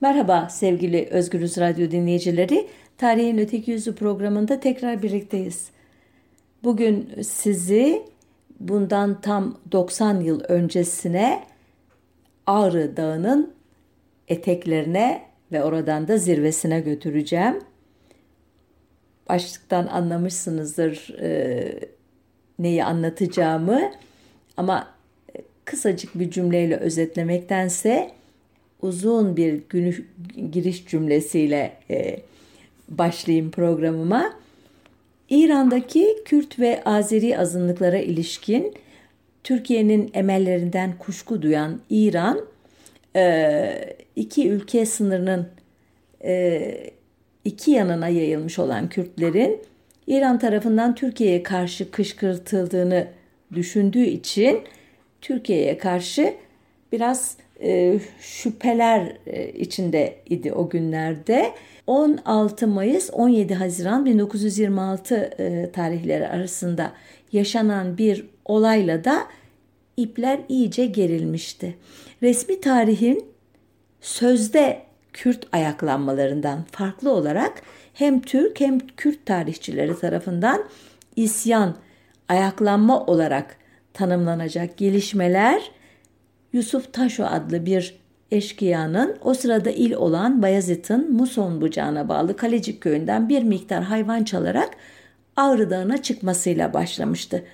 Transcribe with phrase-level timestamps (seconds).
[0.00, 2.68] Merhaba sevgili Özgürüz Radyo dinleyicileri.
[2.98, 5.70] Tarihin Öteki Yüzü programında tekrar birlikteyiz.
[6.64, 8.02] Bugün sizi
[8.60, 11.44] bundan tam 90 yıl öncesine
[12.46, 13.54] Ağrı Dağı'nın
[14.28, 15.22] eteklerine
[15.52, 17.58] ve oradan da zirvesine götüreceğim.
[19.28, 21.80] Başlıktan anlamışsınızdır e,
[22.58, 23.92] neyi anlatacağımı
[24.56, 24.88] ama
[25.64, 28.17] kısacık bir cümleyle özetlemektense
[28.82, 29.94] uzun bir günü,
[30.52, 32.20] giriş cümlesiyle e,
[32.88, 34.32] başlayayım programıma.
[35.30, 38.74] İran'daki Kürt ve Azeri azınlıklara ilişkin
[39.44, 42.40] Türkiye'nin emellerinden kuşku duyan İran,
[43.16, 45.48] e, iki ülke sınırının
[46.24, 46.90] e,
[47.44, 49.60] iki yanına yayılmış olan Kürtlerin
[50.06, 53.06] İran tarafından Türkiye'ye karşı kışkırtıldığını
[53.54, 54.60] düşündüğü için
[55.20, 56.34] Türkiye'ye karşı
[56.92, 61.52] biraz e, şüpheler e, içinde idi o günlerde.
[61.86, 66.92] 16 Mayıs 17 Haziran 1926 e, tarihleri arasında
[67.32, 69.26] yaşanan bir olayla da
[69.96, 71.74] ipler iyice gerilmişti.
[72.22, 73.24] Resmi tarihin
[74.00, 77.62] sözde Kürt ayaklanmalarından farklı olarak
[77.94, 80.64] hem Türk hem Kürt tarihçileri tarafından
[81.16, 81.76] isyan,
[82.28, 83.56] ayaklanma olarak
[83.94, 85.70] tanımlanacak gelişmeler
[86.52, 87.94] Yusuf Taşo adlı bir
[88.30, 94.70] eşkıyanın o sırada il olan Bayezid'in Muson bucağına bağlı Kalecik köyünden bir miktar hayvan çalarak
[95.36, 97.44] Ağrı Dağı'na çıkmasıyla başlamıştı.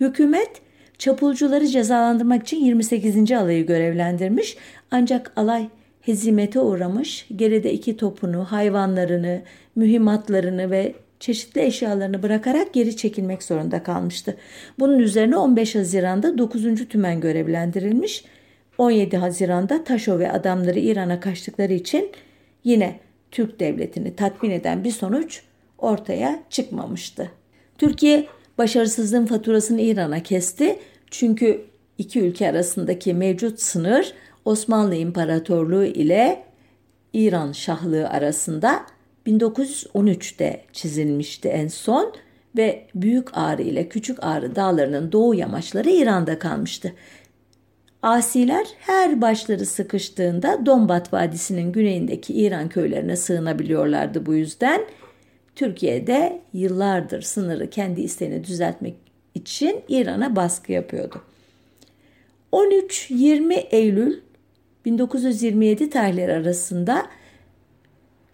[0.00, 0.50] Hükümet
[0.98, 3.32] çapulcuları cezalandırmak için 28.
[3.32, 4.56] alayı görevlendirmiş
[4.90, 5.68] ancak alay
[6.00, 9.42] hezimete uğramış, geride iki topunu, hayvanlarını,
[9.76, 14.36] mühimmatlarını ve çeşitli eşyalarını bırakarak geri çekilmek zorunda kalmıştı.
[14.78, 16.88] Bunun üzerine 15 Haziran'da 9.
[16.88, 18.24] Tümen görevlendirilmiş.
[18.78, 22.10] 17 Haziran'da Taşo ve adamları İran'a kaçtıkları için
[22.64, 25.42] yine Türk devletini tatmin eden bir sonuç
[25.78, 27.30] ortaya çıkmamıştı.
[27.78, 28.26] Türkiye
[28.58, 30.78] başarısızlığın faturasını İran'a kesti.
[31.10, 31.64] Çünkü
[31.98, 34.12] iki ülke arasındaki mevcut sınır
[34.44, 36.44] Osmanlı İmparatorluğu ile
[37.12, 38.86] İran Şahlığı arasında
[39.26, 42.14] 1913'te çizilmişti en son
[42.56, 46.92] ve Büyük Ağrı ile Küçük Ağrı dağlarının doğu yamaçları İran'da kalmıştı.
[48.04, 54.80] Asiler her başları sıkıştığında Dombat Vadisi'nin güneyindeki İran köylerine sığınabiliyorlardı bu yüzden.
[55.56, 58.94] Türkiye'de yıllardır sınırı kendi isteğini düzeltmek
[59.34, 61.22] için İran'a baskı yapıyordu.
[62.52, 64.20] 13-20 Eylül
[64.84, 67.06] 1927 tarihleri arasında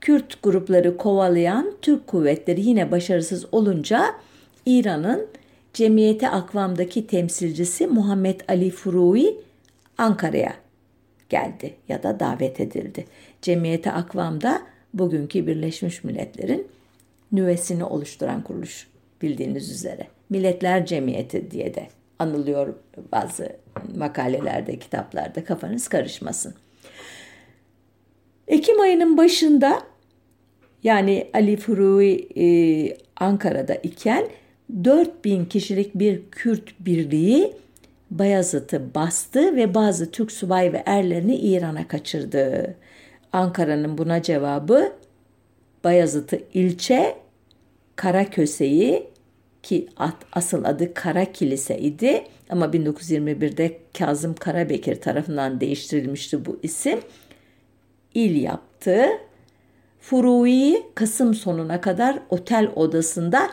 [0.00, 4.06] Kürt grupları kovalayan Türk kuvvetleri yine başarısız olunca
[4.66, 5.26] İran'ın
[5.75, 9.36] Cemiyeti Akvam'daki temsilcisi Muhammed Ali Furui
[10.00, 10.54] Ankara'ya
[11.28, 13.04] geldi ya da davet edildi.
[13.42, 14.62] Cemiyeti Akvam'da
[14.94, 16.68] bugünkü Birleşmiş Milletler'in
[17.32, 18.88] nüvesini oluşturan kuruluş
[19.22, 20.06] bildiğiniz üzere.
[20.30, 21.88] Milletler Cemiyeti diye de
[22.18, 22.74] anılıyor
[23.12, 23.56] bazı
[23.96, 26.54] makalelerde, kitaplarda kafanız karışmasın.
[28.48, 29.82] Ekim ayının başında
[30.82, 34.28] yani Ali Furui e, Ankara'da iken
[34.84, 37.52] 4000 kişilik bir Kürt birliği
[38.10, 42.75] Bayazıt'ı bastı ve bazı Türk subay ve erlerini İran'a kaçırdı.
[43.32, 44.93] Ankara'nın buna cevabı
[45.84, 47.16] Bayazıt'ı ilçe
[47.97, 49.10] Karaköse'yi
[49.62, 49.88] ki
[50.32, 57.00] asıl adı Kara Kilise idi ama 1921'de Kazım Karabekir tarafından değiştirilmişti bu isim.
[58.15, 59.06] İl yaptı
[60.00, 63.50] Furui'yi Kasım sonuna kadar otel odasında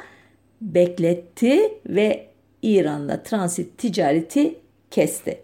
[0.62, 2.28] bekletti ve
[2.62, 4.56] İran'la transit ticareti
[4.92, 5.40] kesti.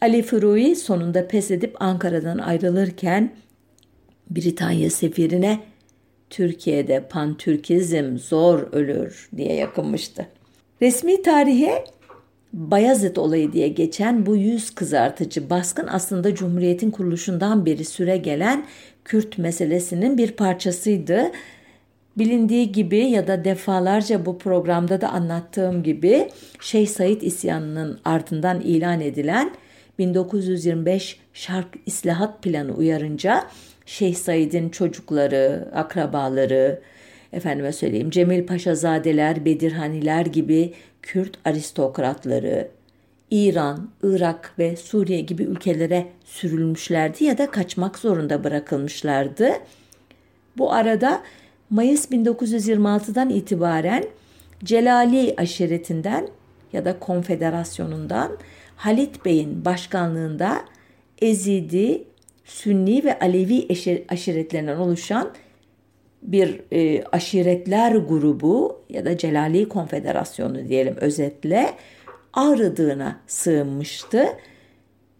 [0.00, 3.32] Ali Furui sonunda pes edip Ankara'dan ayrılırken
[4.30, 5.60] Britanya sefirine
[6.30, 10.26] Türkiye'de pantürkizm zor ölür diye yakınmıştı.
[10.82, 11.84] Resmi tarihe
[12.52, 18.66] Bayazıt olayı diye geçen bu yüz kızartıcı baskın aslında Cumhuriyet'in kuruluşundan beri süre gelen
[19.04, 21.30] Kürt meselesinin bir parçasıydı.
[22.18, 26.28] Bilindiği gibi ya da defalarca bu programda da anlattığım gibi
[26.60, 29.50] Şeyh Said isyanının ardından ilan edilen
[29.98, 33.44] 1925 Şark İslahat Planı uyarınca
[33.86, 36.80] Şeyh Said'in çocukları, akrabaları,
[37.32, 42.68] efendime söyleyeyim Cemil Paşazadeler, Bedirhaniler gibi Kürt aristokratları
[43.30, 49.50] İran, Irak ve Suriye gibi ülkelere sürülmüşlerdi ya da kaçmak zorunda bırakılmışlardı.
[50.58, 51.22] Bu arada
[51.70, 54.04] Mayıs 1926'dan itibaren
[54.64, 56.28] Celali aşiretinden
[56.72, 58.32] ya da konfederasyonundan
[58.76, 60.64] Halit Bey'in başkanlığında
[61.22, 62.04] Ezidi,
[62.44, 63.68] Sünni ve Alevi
[64.08, 65.32] aşiretlerinden oluşan
[66.22, 71.70] bir e, aşiretler grubu ya da Celali Konfederasyonu diyelim özetle
[72.32, 72.76] Ağrı
[73.26, 74.26] sığınmıştı.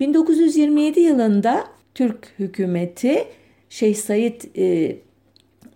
[0.00, 1.64] 1927 yılında
[1.94, 3.24] Türk hükümeti
[3.70, 4.96] Şeyh Said e,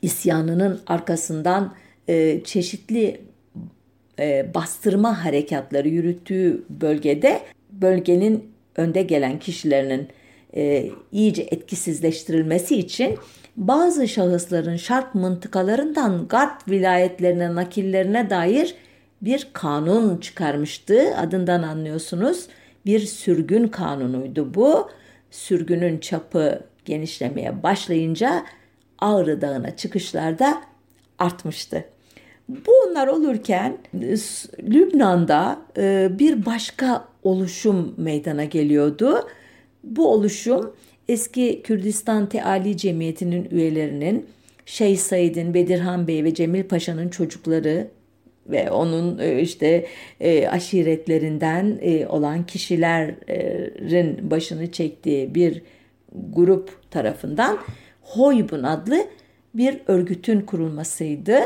[0.02, 1.74] isyanının arkasından
[2.08, 3.20] e, çeşitli
[4.18, 7.40] e, bastırma harekatları yürüttüğü bölgede
[7.72, 10.08] bölgenin önde gelen kişilerinin
[10.56, 13.18] e, iyice etkisizleştirilmesi için
[13.56, 18.74] bazı şahısların şark mıntıkalarından Garp vilayetlerine nakillerine dair
[19.22, 21.16] bir kanun çıkarmıştı.
[21.16, 22.46] Adından anlıyorsunuz.
[22.86, 24.90] Bir sürgün kanunuydu bu.
[25.30, 28.44] Sürgünün çapı genişlemeye başlayınca
[29.00, 30.62] Ağrı Dağı'na çıkışlarda
[31.18, 31.84] artmıştı.
[32.48, 33.78] Bunlar olurken
[34.62, 39.28] Lübnan'da e, bir başka oluşum meydana geliyordu.
[39.84, 40.76] Bu oluşum
[41.08, 44.26] eski Kürdistan Teali Cemiyeti'nin üyelerinin
[44.66, 47.88] Şeyh Said'in, Bedirhan Bey ve Cemil Paşa'nın çocukları
[48.46, 49.86] ve onun e, işte
[50.20, 55.62] e, aşiretlerinden olan kişilerin başını çektiği bir
[56.32, 57.58] grup tarafından
[58.10, 59.06] Hoybun adlı
[59.54, 61.38] bir örgütün kurulmasıydı.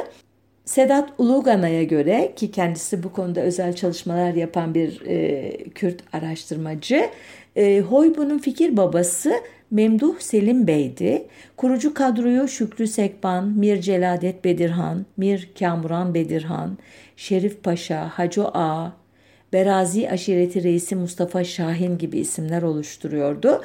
[0.65, 7.11] Sedat Ulugana'ya göre ki kendisi bu konuda özel çalışmalar yapan bir e, Kürt araştırmacı,
[7.57, 9.35] e, Hoybun'un fikir babası
[9.71, 11.27] Memduh Selim Bey'di.
[11.57, 16.79] Kurucu kadroyu Şükrü Sekban, Mir Celadet Bedirhan, Mir Kamuran Bedirhan,
[17.17, 18.93] Şerif Paşa, Hacı Ağa,
[19.53, 23.61] Berazi aşireti reisi Mustafa Şahin gibi isimler oluşturuyordu.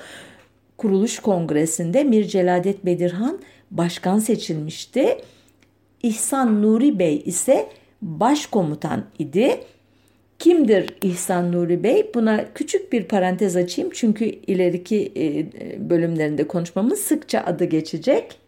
[0.80, 3.40] Kuruluş kongresinde Mir Celadet Bedirhan
[3.72, 5.18] başkan seçilmişti.
[6.04, 7.70] İhsan Nuri Bey ise
[8.02, 9.60] başkomutan idi.
[10.40, 12.12] Kimdir İhsan Nuri Bey?
[12.16, 18.40] Buna küçük bir parantez açayım çünkü ileriki e, bölümlerinde konuşmamız sıkça adı geçecek.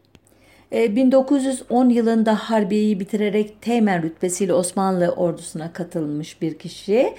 [0.71, 7.13] 1910 e, yılında Harbiye'yi bitirerek Teğmen rütbesiyle Osmanlı ordusuna katılmış bir kişi.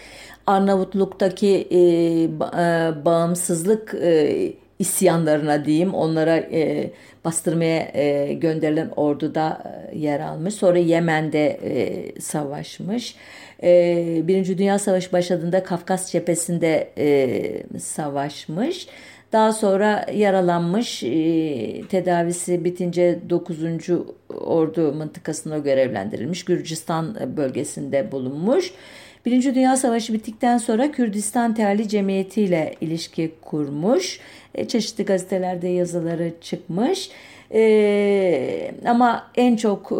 [0.46, 1.78] Arnavutluk'taki e,
[3.04, 3.94] bağımsızlık
[4.82, 6.90] isyanlarına diyeyim onlara e,
[7.24, 9.62] bastırmaya e, gönderilen orduda
[9.92, 10.54] e, yer almış.
[10.54, 13.16] Sonra Yemen'de e, savaşmış.
[13.62, 18.86] E, Birinci Dünya Savaşı başladığında Kafkas cephesinde e, savaşmış.
[19.32, 21.08] Daha sonra yaralanmış, e,
[21.88, 23.58] tedavisi bitince 9.
[24.40, 26.44] Ordu mıntıkasına görevlendirilmiş.
[26.44, 28.72] Gürcistan bölgesinde bulunmuş.
[29.26, 34.20] Birinci Dünya Savaşı bittikten sonra Kürdistan Teali Cemiyeti ile ilişki kurmuş.
[34.54, 37.10] E, çeşitli gazetelerde yazıları çıkmış.
[37.54, 39.92] E, ama en çok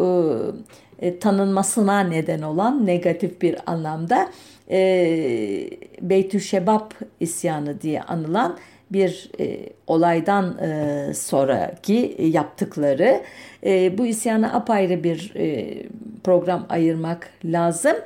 [0.98, 4.28] e, tanınmasına neden olan negatif bir anlamda
[4.70, 5.70] e,
[6.00, 8.58] Beytü Şebap isyanı diye anılan
[8.90, 13.22] bir e, olaydan e, sonraki yaptıkları
[13.66, 15.74] e, bu isyana apayrı bir e,
[16.24, 17.96] program ayırmak lazım.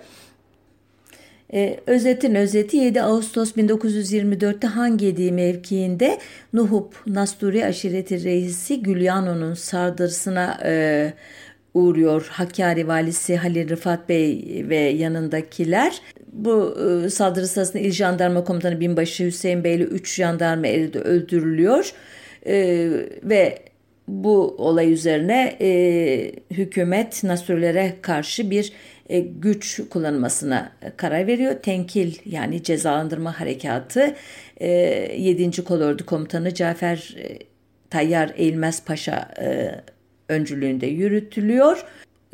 [1.52, 6.18] Ee, özetin özeti 7 Ağustos 1924'te Hangedi mevkiinde
[6.52, 11.12] Nuhub Nasturi aşireti reisi Gülyano'nun sardırısına e,
[11.74, 12.28] uğruyor.
[12.30, 16.00] Hakkari valisi Halil Rıfat Bey ve yanındakiler.
[16.32, 20.98] Bu e, saldırı sırasında İl Jandarma Komutanı Binbaşı Hüseyin Bey ile 3 jandarma eri de
[21.00, 21.92] öldürülüyor.
[22.46, 22.88] E,
[23.22, 23.58] ve
[24.08, 28.72] bu olay üzerine e, hükümet Nasurilere karşı bir
[29.40, 31.54] güç kullanılmasına karar veriyor.
[31.62, 34.14] Tenkil yani cezalandırma harekatı
[34.60, 34.68] e,
[35.18, 35.64] 7.
[35.64, 37.38] Kolordu Komutanı Cafer e,
[37.90, 39.70] Tayyar Eğilmez Paşa e,
[40.28, 41.84] öncülüğünde yürütülüyor.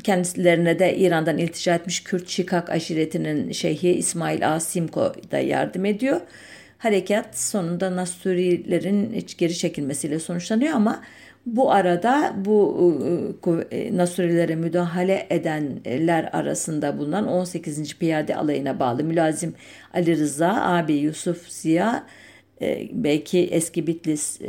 [0.03, 6.21] Kendilerine de İran'dan iltica etmiş Kürt Şikak aşiretinin şeyhi İsmail Asimko da yardım ediyor.
[6.79, 11.03] Harekat sonunda Nasturilerin geri çekilmesiyle sonuçlanıyor ama
[11.47, 12.93] bu arada bu
[13.71, 17.99] e, e, Nasurilere müdahale edenler arasında bulunan 18.
[17.99, 19.55] Piyade Alayı'na bağlı mülazim
[19.95, 22.07] Ali Rıza, abi Yusuf Ziya,
[22.63, 24.41] e, belki eski Bitlis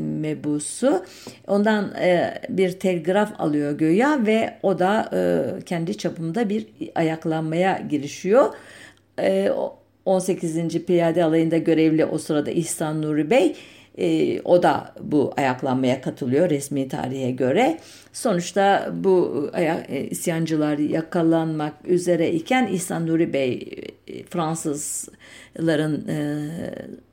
[0.00, 1.04] mebusu
[1.46, 1.94] ondan
[2.48, 5.10] bir telgraf alıyor göya ve o da
[5.66, 8.54] kendi çapında bir ayaklanmaya girişiyor.
[10.04, 10.84] 18.
[10.84, 13.56] Piyade Alayı'nda görevli o sırada İhsan Nuri Bey
[13.98, 17.78] e, o da bu ayaklanmaya katılıyor resmi tarihe göre.
[18.12, 23.70] Sonuçta bu e, isyancılar yakalanmak üzere iken İhsan Nuri Bey
[24.06, 26.48] e, Fransızların e,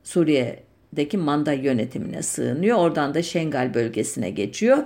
[0.03, 0.59] Suriye
[0.93, 2.77] deki manda yönetimine sığınıyor.
[2.77, 4.77] Oradan da Şengal bölgesine geçiyor.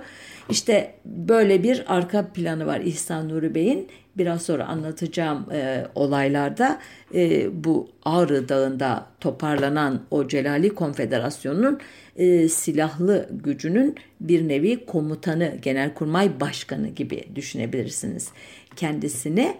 [0.50, 3.88] İşte böyle bir arka planı var İhsan Nuri Bey'in.
[4.18, 6.78] Biraz sonra anlatacağım e, olaylarda
[7.14, 11.80] e, bu Ağrı Dağı'nda toparlanan o Celali Konfederasyonu'nun
[12.16, 18.28] e, silahlı gücünün bir nevi komutanı, genelkurmay başkanı gibi düşünebilirsiniz
[18.76, 19.56] kendisini.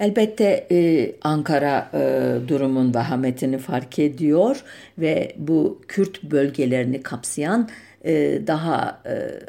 [0.00, 4.64] Elbette e, Ankara e, durumun vahametini fark ediyor
[4.98, 7.68] ve bu Kürt bölgelerini kapsayan
[8.04, 9.40] e, daha e,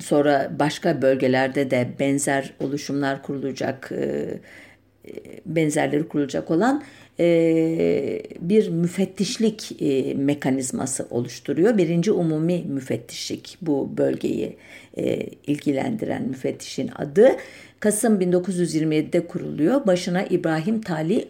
[0.00, 4.28] sonra başka bölgelerde de benzer oluşumlar kurulacak, e,
[5.46, 6.82] benzerleri kurulacak olan
[7.20, 11.78] e, bir müfettişlik e, mekanizması oluşturuyor.
[11.78, 14.56] Birinci umumi müfettişlik bu bölgeyi
[14.96, 17.36] e, ilgilendiren müfettişin adı.
[17.80, 19.86] Kasım 1927'de kuruluyor.
[19.86, 21.28] Başına İbrahim Tali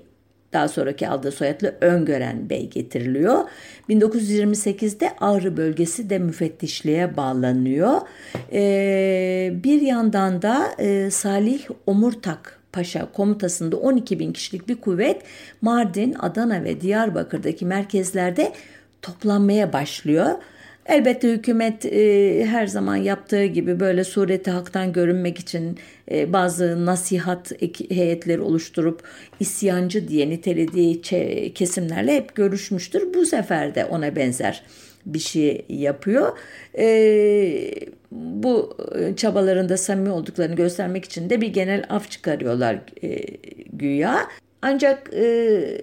[0.52, 3.48] daha sonraki aldığı soyadlı Öngören Bey getiriliyor.
[3.88, 8.00] 1928'de Ağrı bölgesi de müfettişliğe bağlanıyor.
[8.52, 15.22] Ee, bir yandan da e, Salih Omurtak Paşa komutasında 12 bin kişilik bir kuvvet
[15.60, 18.52] Mardin, Adana ve Diyarbakır'daki merkezlerde
[19.02, 20.30] toplanmaya başlıyor.
[20.88, 25.78] Elbette hükümet e, her zaman yaptığı gibi böyle sureti haktan görünmek için
[26.10, 27.52] e, bazı nasihat
[27.90, 29.02] heyetleri oluşturup
[29.40, 31.02] isyancı diye nitelediği
[31.52, 33.14] kesimlerle hep görüşmüştür.
[33.14, 34.62] Bu sefer de ona benzer
[35.06, 36.38] bir şey yapıyor.
[36.78, 37.70] E,
[38.12, 38.76] bu
[39.16, 43.24] çabalarında samimi olduklarını göstermek için de bir genel af çıkarıyorlar e,
[43.72, 44.28] güya.
[44.62, 45.82] Ancak e,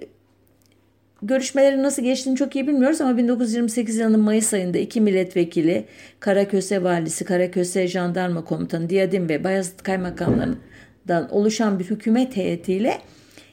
[1.27, 5.85] Görüşmelerin nasıl geçtiğini çok iyi bilmiyoruz ama 1928 yılının Mayıs ayında iki milletvekili,
[6.19, 12.97] Karaköse valisi, Karaköse jandarma komutanı, Diyadim ve Bayazıt kaymakamlarından oluşan bir hükümet heyetiyle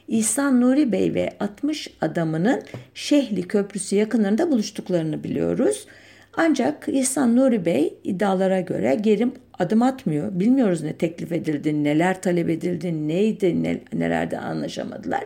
[0.07, 2.61] İhsan Nuri Bey ve 60 adamının
[2.93, 5.85] Şehli Köprüsü yakınlarında buluştuklarını biliyoruz.
[6.33, 9.27] Ancak İhsan Nuri Bey iddialara göre geri
[9.59, 10.39] adım atmıyor.
[10.39, 15.23] Bilmiyoruz ne teklif edildi, neler talep edildi, neydi, ne, nelerde anlaşamadılar.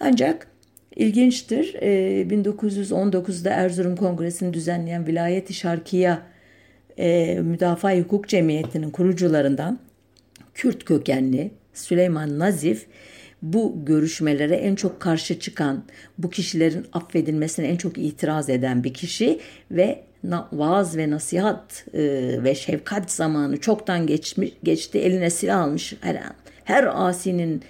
[0.00, 0.55] Ancak
[0.96, 1.74] İlginçtir.
[1.74, 6.22] 1919'da ee, Erzurum Kongresi'ni düzenleyen Vilayeti Şarkiya
[6.98, 9.78] e, Müdafaa Hukuk Cemiyeti'nin kurucularından
[10.54, 12.86] Kürt kökenli Süleyman Nazif
[13.42, 15.84] bu görüşmelere en çok karşı çıkan,
[16.18, 20.02] bu kişilerin affedilmesine en çok itiraz eden bir kişi ve
[20.52, 22.00] vaaz ve nasihat e,
[22.44, 24.98] ve şefkat zamanı çoktan geçmiş, geçti.
[24.98, 26.34] Eline silah almış her an.
[26.64, 27.62] Her asinin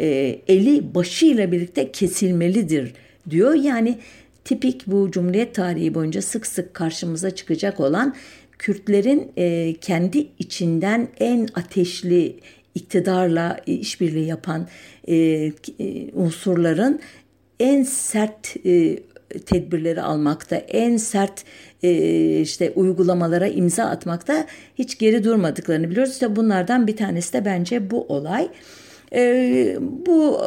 [0.00, 0.06] e,
[0.48, 2.92] eli başıyla birlikte kesilmelidir
[3.30, 3.54] diyor.
[3.54, 3.98] Yani
[4.44, 8.14] tipik bu Cumhuriyet tarihi boyunca sık sık karşımıza çıkacak olan
[8.58, 12.36] Kürtlerin e, kendi içinden en ateşli
[12.74, 14.68] iktidarla işbirliği yapan
[15.08, 15.52] e, e,
[16.12, 17.00] unsurların
[17.60, 18.98] en sert e,
[19.46, 21.44] tedbirleri almakta, en sert
[21.82, 24.46] e, işte uygulamalara imza atmakta
[24.78, 26.12] hiç geri durmadıklarını biliyoruz.
[26.12, 28.48] İşte bunlardan bir tanesi de bence bu olay.
[29.14, 30.40] E, bu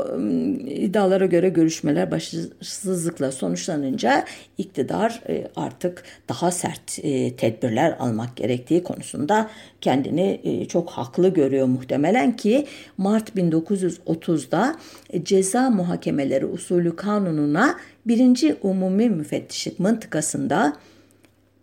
[0.68, 4.26] iddialara göre görüşmeler başarısızlıkla sonuçlanınca
[4.58, 9.50] iktidar e, artık daha sert e, tedbirler almak gerektiği konusunda
[9.82, 14.76] kendini e, çok haklı görüyor muhtemelen ki Mart 1930'da
[15.24, 20.78] ceza muhakemeleri usulü kanununa birinci umumi müfettişlik mıntıkasında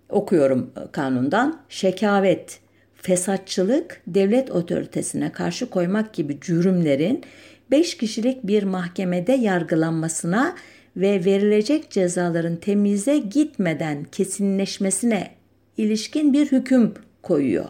[0.09, 2.64] okuyorum kanundan şekavet
[3.05, 7.23] fesatçılık, devlet otoritesine karşı koymak gibi cürümlerin
[7.71, 10.57] 5 kişilik bir mahkemede yargılanmasına
[10.97, 15.31] ve verilecek cezaların temize gitmeden kesinleşmesine
[15.77, 17.65] ilişkin bir hüküm koyuyor.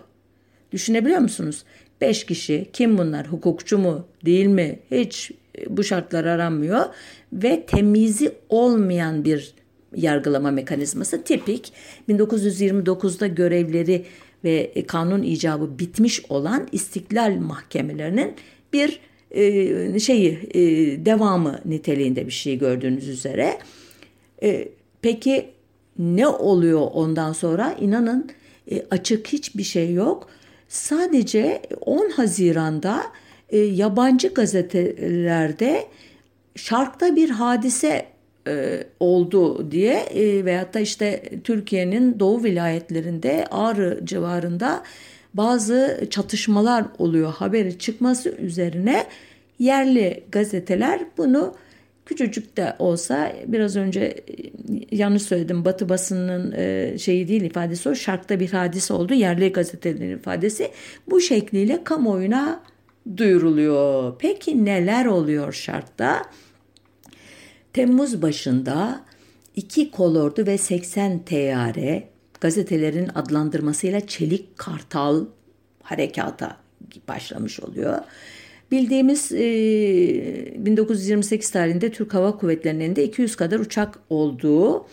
[0.72, 1.64] Düşünebiliyor musunuz?
[2.00, 3.26] 5 kişi kim bunlar?
[3.26, 4.06] Hukukçu mu?
[4.24, 4.78] Değil mi?
[4.90, 5.30] Hiç
[5.68, 6.84] bu şartlar aranmıyor
[7.32, 9.54] ve temizi olmayan bir
[9.96, 11.72] yargılama mekanizması tipik
[12.08, 14.04] 1929'da görevleri
[14.44, 18.34] ve e, kanun icabı bitmiş olan istiklal mahkemelerinin
[18.72, 20.60] bir e, şeyi e,
[21.06, 23.58] devamı niteliğinde bir şey gördüğünüz üzere.
[24.42, 24.68] E,
[25.02, 25.50] peki
[25.98, 27.76] ne oluyor ondan sonra?
[27.80, 28.30] İnanın
[28.70, 30.28] e, açık hiçbir şey yok.
[30.68, 33.02] Sadece 10 Haziran'da
[33.48, 35.86] e, yabancı gazetelerde
[36.56, 38.06] Şark'ta bir hadise
[38.48, 44.82] e, oldu diye e, veyahut da işte Türkiye'nin doğu vilayetlerinde Ağrı civarında
[45.34, 49.06] bazı çatışmalar oluyor haberi çıkması üzerine
[49.58, 51.54] yerli gazeteler bunu
[52.06, 54.16] küçücük de olsa biraz önce e,
[54.96, 60.16] yanlış söyledim Batı basının e, şeyi değil ifadesi o şarkta bir hadise oldu yerli gazetelerin
[60.16, 60.70] ifadesi
[61.10, 62.62] bu şekliyle kamuoyuna
[63.16, 64.14] duyuruluyor.
[64.18, 66.22] Peki neler oluyor şarkta?
[67.74, 69.04] Temmuz başında
[69.56, 72.08] iki kolordu ve 80 teyare
[72.40, 75.26] gazetelerin adlandırmasıyla Çelik Kartal
[75.82, 76.56] harekata
[77.08, 77.98] başlamış oluyor.
[78.70, 79.44] Bildiğimiz e,
[80.66, 84.86] 1928 tarihinde Türk Hava Kuvvetleri'nin elinde 200 kadar uçak olduğu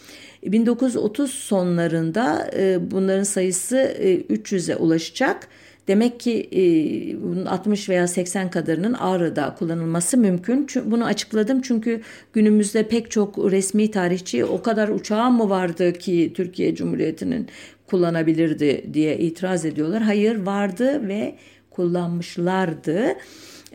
[0.44, 5.48] 1930 sonlarında e, bunların sayısı e, 300'e ulaşacak.
[5.88, 6.62] Demek ki e,
[7.24, 10.66] bunun 60 veya 80 kadarının Ağrı'da kullanılması mümkün.
[10.68, 12.02] Çünkü bunu açıkladım çünkü
[12.34, 17.48] günümüzde pek çok resmi tarihçi o kadar uçağın mı vardı ki Türkiye Cumhuriyeti'nin
[17.88, 20.02] kullanabilirdi diye itiraz ediyorlar.
[20.02, 21.36] Hayır vardı ve
[21.72, 23.06] kullanmışlardı.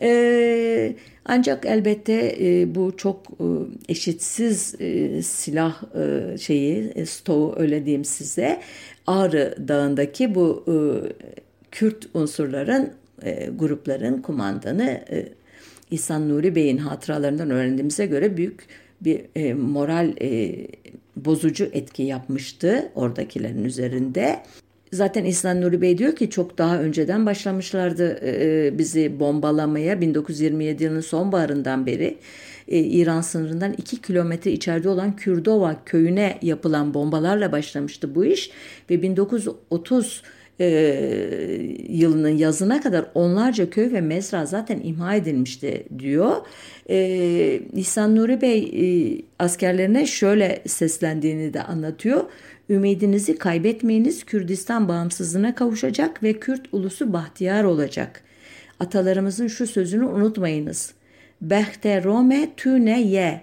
[0.01, 0.95] Ee,
[1.25, 3.45] ancak elbette e, bu çok e,
[3.89, 8.61] eşitsiz e, silah e, şeyi, e, stoğu öyle diyeyim size.
[9.07, 10.75] Ağrı Dağı'ndaki bu e,
[11.71, 15.29] Kürt unsurların, e, grupların kumandanı e,
[15.91, 18.67] İhsan Nuri Bey'in hatıralarından öğrendiğimize göre büyük
[19.01, 20.67] bir e, moral e,
[21.15, 24.39] bozucu etki yapmıştı oradakilerin üzerinde.
[24.93, 31.01] Zaten İhsan Nuri Bey diyor ki çok daha önceden başlamışlardı e, bizi bombalamaya 1927 yılının
[31.01, 32.17] sonbaharından beri.
[32.67, 38.51] E, İran sınırından 2 kilometre içeride olan Kürdova köyüne yapılan bombalarla başlamıştı bu iş
[38.89, 40.23] ve 1930
[40.59, 40.67] e,
[41.89, 46.35] yılının yazına kadar onlarca köy ve mezra zaten imha edilmişti diyor.
[46.89, 52.23] E, İhsan Nuri Bey e, askerlerine şöyle seslendiğini de anlatıyor.
[52.69, 58.23] Ümidinizi kaybetmeyiniz Kürdistan bağımsızlığına kavuşacak ve Kürt ulusu bahtiyar olacak.
[58.79, 60.93] Atalarımızın şu sözünü unutmayınız.
[61.41, 63.41] Behte Rome tüne ye.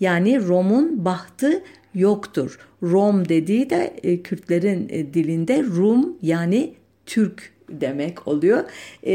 [0.00, 1.62] Yani Rom'un bahtı
[1.94, 2.58] yoktur.
[2.82, 6.74] Rom dediği de e, Kürtlerin e, dilinde Rum yani
[7.06, 8.64] Türk demek oluyor.
[9.06, 9.14] E,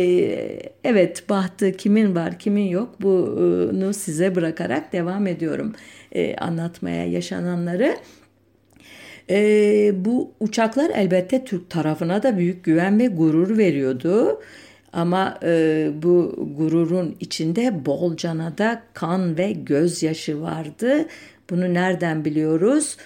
[0.83, 5.73] evet bahtı kimin var kimin yok bunu size bırakarak devam ediyorum
[6.11, 7.97] e, anlatmaya yaşananları.
[9.29, 14.41] E, bu uçaklar elbette Türk tarafına da büyük güven ve gurur veriyordu.
[14.93, 21.05] Ama e, bu gururun içinde bolcana da kan ve gözyaşı vardı.
[21.49, 22.97] Bunu nereden biliyoruz?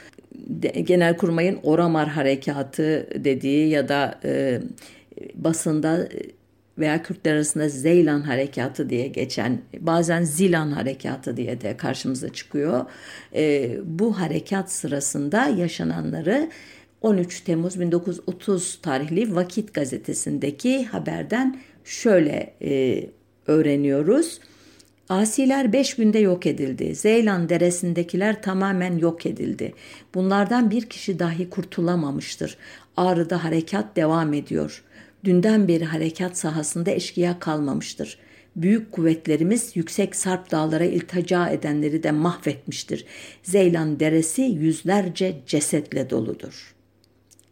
[0.84, 4.62] Genelkurmay'ın Oramar Harekatı dediği ya da e,
[5.36, 6.08] basında
[6.78, 12.86] veya Kürtler arasında Zeylan Harekatı diye geçen bazen Zilan Harekatı diye de karşımıza çıkıyor.
[13.36, 16.50] E, bu harekat sırasında yaşananları
[17.02, 23.04] 13 Temmuz 1930 tarihli Vakit gazetesindeki haberden şöyle e,
[23.48, 24.40] öğreniyoruz.
[25.10, 26.96] Asiler beş günde yok edildi.
[26.96, 29.74] Zeylan deresindekiler tamamen yok edildi.
[30.14, 32.58] Bunlardan bir kişi dahi kurtulamamıştır.
[32.98, 34.84] Ağrı'da harekat devam ediyor.
[35.24, 38.18] Dünden beri harekat sahasında eşkıya kalmamıştır.
[38.56, 43.06] Büyük kuvvetlerimiz yüksek sarp dağlara iltica edenleri de mahvetmiştir.
[43.44, 46.76] Zeylan deresi yüzlerce cesetle doludur.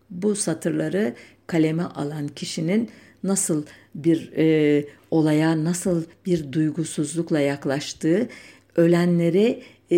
[0.09, 1.13] Bu satırları
[1.47, 2.89] kaleme alan kişinin
[3.27, 3.63] nasıl
[3.95, 8.27] bir e, olaya nasıl bir duygusuzlukla yaklaştığı,
[8.75, 9.97] ölenleri e,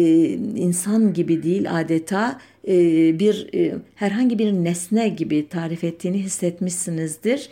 [0.56, 2.74] insan gibi değil adeta e,
[3.20, 7.50] bir e, herhangi bir nesne gibi tarif ettiğini hissetmişsinizdir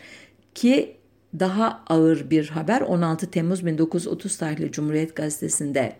[0.55, 0.95] ki
[1.39, 5.93] daha ağır bir haber 16 Temmuz 1930 tarihli Cumhuriyet Gazetesi'nde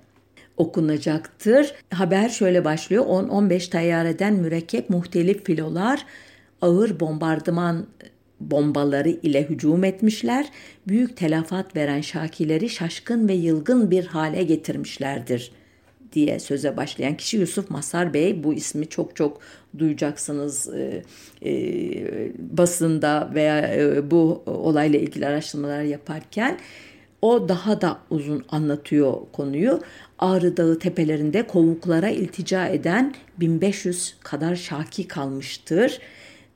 [0.58, 1.74] okunacaktır.
[1.90, 3.06] Haber şöyle başlıyor.
[3.06, 6.06] 10-15 tayyareden mürekkep muhtelif filolar
[6.62, 7.88] ağır bombardıman
[8.40, 10.50] bombaları ile hücum etmişler,
[10.88, 15.52] büyük telafat veren Şakileri şaşkın ve yılgın bir hale getirmişlerdir
[16.14, 18.44] diye söze başlayan kişi Yusuf Masar Bey.
[18.44, 19.40] Bu ismi çok çok
[19.78, 21.04] duyacaksınız e,
[21.46, 21.52] e,
[22.38, 26.60] basında veya e, bu olayla ilgili araştırmalar yaparken.
[27.22, 29.80] O daha da uzun anlatıyor konuyu.
[30.20, 36.00] Ağrı Dağı tepelerinde kovuklara iltica eden 1500 kadar şaki kalmıştır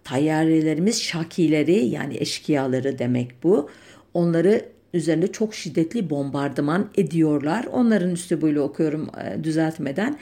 [0.09, 3.69] tayyarelerimiz şakileri yani eşkıyaları demek bu.
[4.13, 7.65] Onları üzerinde çok şiddetli bombardıman ediyorlar.
[7.71, 10.17] Onların üslubuyla okuyorum e, düzeltmeden.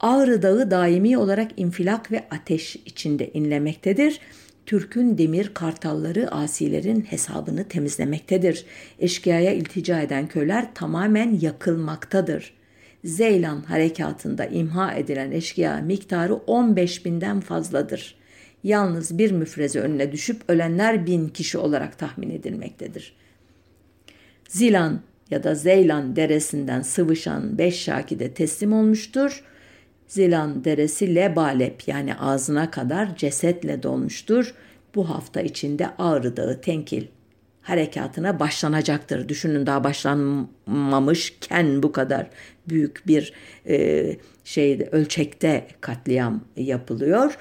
[0.00, 4.20] Ağrı Dağı daimi olarak infilak ve ateş içinde inlemektedir.
[4.66, 8.64] Türk'ün demir kartalları asilerin hesabını temizlemektedir.
[8.98, 12.54] Eşkıyaya iltica eden köyler tamamen yakılmaktadır.
[13.04, 18.21] Zeylan harekatında imha edilen eşkıya miktarı 15 binden fazladır.''
[18.64, 23.16] Yalnız bir müfreze önüne düşüp ölenler bin kişi olarak tahmin edilmektedir.
[24.48, 29.44] Zilan ya da Zeylan deresinden sıvışan beş şakide teslim olmuştur.
[30.06, 34.54] Zilan deresi lebalep yani ağzına kadar cesetle dolmuştur.
[34.94, 37.06] Bu hafta içinde Ağrı Dağı tenkil
[37.62, 39.28] harekatına başlanacaktır.
[39.28, 42.30] Düşünün daha başlanmamışken bu kadar
[42.68, 43.32] büyük bir
[43.68, 47.38] e, şeyde ölçekte katliam yapılıyor.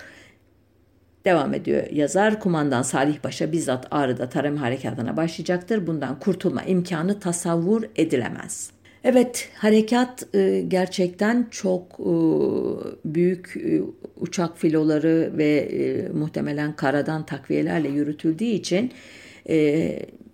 [1.26, 2.40] Devam ediyor yazar.
[2.40, 5.88] Kumandan Salih Paşa bizzat Ağrı'da tarım harekatına başlayacaktır.
[5.88, 8.72] Bundan kurtulma imkanı tasavvur edilemez.
[9.04, 12.14] Evet, harekat e, gerçekten çok e,
[13.06, 13.82] büyük e,
[14.18, 18.92] uçak filoları ve muhtemelen karadan takviyelerle yürütüldüğü için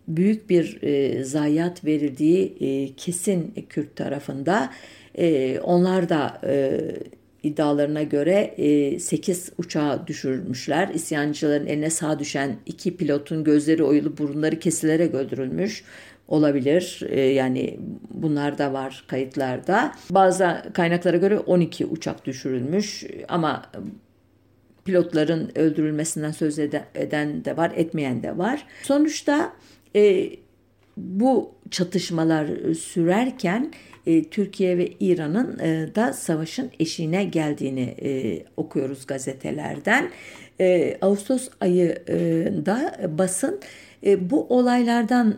[0.08, 0.80] büyük bir
[1.24, 4.70] zayiat verildiği kesin Kürt tarafında.
[5.64, 6.42] Onlar da
[7.48, 8.56] iddialarına göre
[9.00, 10.90] 8 uçağı düşürmüşler.
[10.94, 15.84] İsyancıların eline sağ düşen iki pilotun gözleri oyulu burunları kesilerek öldürülmüş
[16.28, 17.04] olabilir.
[17.10, 17.80] E, yani
[18.10, 19.92] bunlar da var kayıtlarda.
[20.10, 23.72] Bazı kaynaklara göre 12 uçak düşürülmüş ama
[24.86, 28.66] pilotların öldürülmesinden söz eden de var, etmeyen de var.
[28.84, 29.54] Sonuçta
[29.96, 30.30] e,
[30.98, 33.72] bu çatışmalar sürerken
[34.08, 40.12] e, Türkiye ve İran'ın e, da savaşın eşiğine geldiğini e, okuyoruz gazetelerden.
[41.02, 43.60] Ağustos ayında basın
[44.20, 45.36] bu olaylardan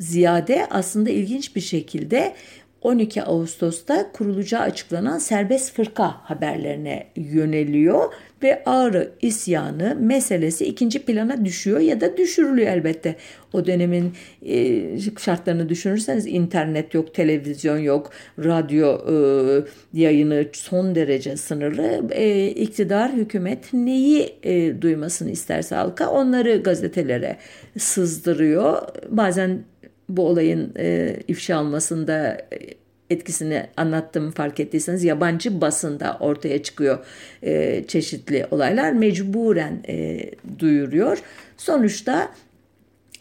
[0.00, 2.34] ziyade aslında ilginç bir şekilde
[2.82, 11.80] 12 Ağustos'ta kurulacağı açıklanan serbest fırka haberlerine yöneliyor ve Ağrı isyanı meselesi ikinci plana düşüyor
[11.80, 13.16] ya da düşürülüyor elbette.
[13.52, 14.12] O dönemin
[14.46, 14.82] e,
[15.18, 19.14] şartlarını düşünürseniz internet yok, televizyon yok, radyo e,
[19.92, 22.00] yayını son derece sınırlı.
[22.10, 27.36] E, iktidar, hükümet neyi e, duymasını isterse halka onları gazetelere
[27.78, 28.82] sızdırıyor.
[29.08, 29.64] Bazen
[30.08, 30.74] bu olayın
[31.28, 32.38] ifşa olmasında
[33.10, 36.98] etkisini anlattım fark ettiyseniz yabancı basında ortaya çıkıyor
[37.42, 41.18] e, çeşitli olaylar mecburen e, duyuruyor.
[41.56, 42.28] Sonuçta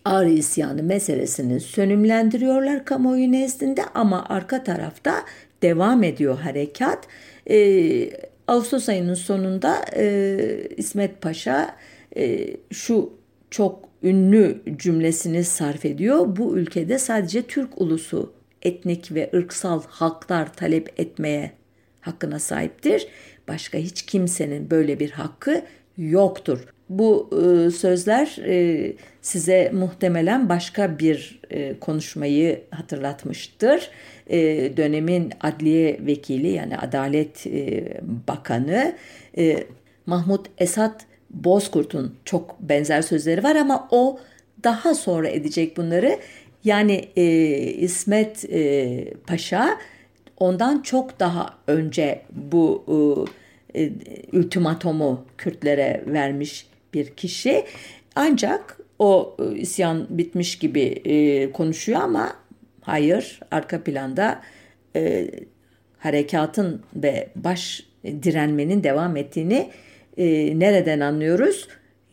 [0.05, 5.25] Ağrı isyanı meselesini sönümlendiriyorlar kamuoyu nezdinde ama arka tarafta
[5.61, 7.07] devam ediyor harekat.
[7.49, 8.09] E,
[8.47, 10.37] Ağustos ayının sonunda e,
[10.77, 11.75] İsmet Paşa
[12.17, 13.13] e, şu
[13.51, 16.35] çok ünlü cümlesini sarf ediyor.
[16.37, 21.51] Bu ülkede sadece Türk ulusu etnik ve ırksal haklar talep etmeye
[22.01, 23.07] hakkına sahiptir.
[23.47, 25.61] Başka hiç kimsenin böyle bir hakkı
[25.97, 26.59] yoktur.
[26.89, 33.89] Bu e, sözler e, size muhtemelen başka bir e, konuşmayı hatırlatmıştır.
[34.27, 34.37] E,
[34.77, 37.83] dönemin adliye vekili yani Adalet e,
[38.27, 38.95] Bakanı
[39.37, 39.63] e,
[40.05, 44.19] Mahmut Esat Bozkurt'un çok benzer sözleri var ama o
[44.63, 46.19] daha sonra edecek bunları.
[46.63, 47.23] Yani e,
[47.57, 49.77] İsmet e, Paşa
[50.37, 52.85] ondan çok daha önce bu
[53.73, 53.91] e, e,
[54.33, 57.65] ultimatomu Kürtlere vermiş bir kişi.
[58.15, 62.35] Ancak o e, isyan bitmiş gibi e, konuşuyor ama
[62.81, 64.41] hayır arka planda
[64.95, 65.27] e,
[65.97, 69.69] harekatın ve baş direnmenin devam ettiğini
[70.17, 70.25] e,
[70.59, 71.67] nereden anlıyoruz?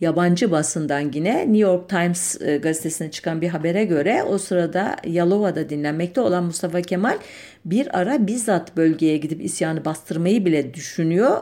[0.04, 5.68] Yabancı basından yine New York Times e, gazetesine çıkan bir habere göre o sırada Yalova'da
[5.68, 7.18] dinlenmekte olan Mustafa Kemal
[7.64, 11.36] bir ara bizzat bölgeye gidip isyanı bastırmayı bile düşünüyor.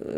[0.00, 0.08] E,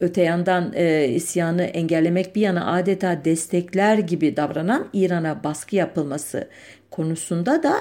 [0.00, 6.48] öte yandan e, isyanı engellemek bir yana adeta destekler gibi davranan İran'a baskı yapılması
[6.90, 7.74] konusunda da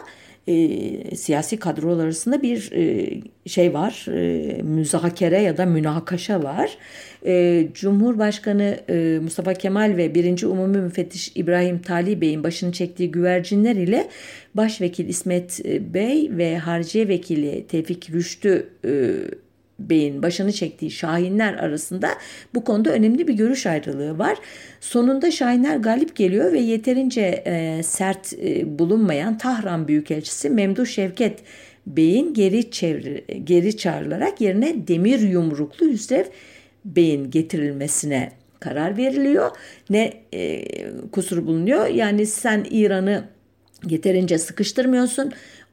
[0.47, 3.09] e, siyasi kadrolar arasında bir e,
[3.45, 6.77] şey var, e, müzakere ya da münakaşa var.
[7.25, 10.43] E, Cumhurbaşkanı e, Mustafa Kemal ve 1.
[10.43, 14.07] Umumi Müfettiş İbrahim Tali Bey'in başını çektiği güvercinler ile
[14.55, 18.89] Başvekil İsmet e, Bey ve Harciye Vekili Tevfik Rüştü e,
[19.89, 22.09] Bey'in başını çektiği Şahinler arasında
[22.55, 24.37] bu konuda önemli bir görüş ayrılığı var.
[24.79, 31.39] Sonunda Şahinler galip geliyor ve yeterince e, sert e, bulunmayan Tahran Büyükelçisi Memduh Şevket
[31.87, 36.25] Bey'in geri, çevri, geri çağrılarak yerine demir yumruklu Hüsrev
[36.85, 39.51] Bey'in getirilmesine karar veriliyor.
[39.89, 40.65] Ne e,
[41.11, 41.87] kusur bulunuyor?
[41.87, 43.23] Yani sen İran'ı
[43.89, 45.31] yeterince sıkıştırmıyorsun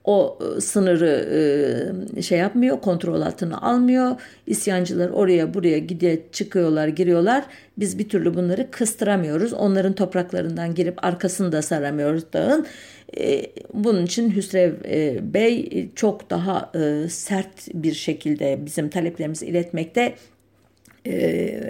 [0.09, 1.29] o e, sınırı
[2.17, 4.17] e, şey yapmıyor, kontrol altına almıyor.
[4.47, 7.45] İsyancılar oraya buraya gide çıkıyorlar, giriyorlar.
[7.79, 9.53] Biz bir türlü bunları kıstıramıyoruz.
[9.53, 12.67] Onların topraklarından girip arkasını da saramıyoruz dağın.
[13.19, 14.73] E, bunun için Hüsrev
[15.35, 16.73] Bey çok daha
[17.09, 20.15] sert bir şekilde bizim taleplerimizi iletmekte e,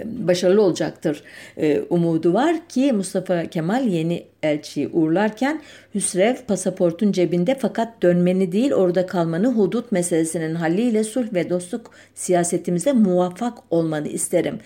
[0.05, 1.23] başarılı olacaktır
[1.57, 5.61] e, umudu var ki Mustafa Kemal yeni elçiyi uğurlarken
[5.95, 12.93] Hüsrev pasaportun cebinde fakat dönmeni değil orada kalmanı hudut meselesinin halliyle sulh ve dostluk siyasetimize
[12.93, 14.59] muvaffak olmanı isterim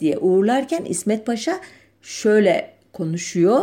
[0.00, 1.60] diye uğurlarken İsmet Paşa
[2.02, 3.62] şöyle konuşuyor.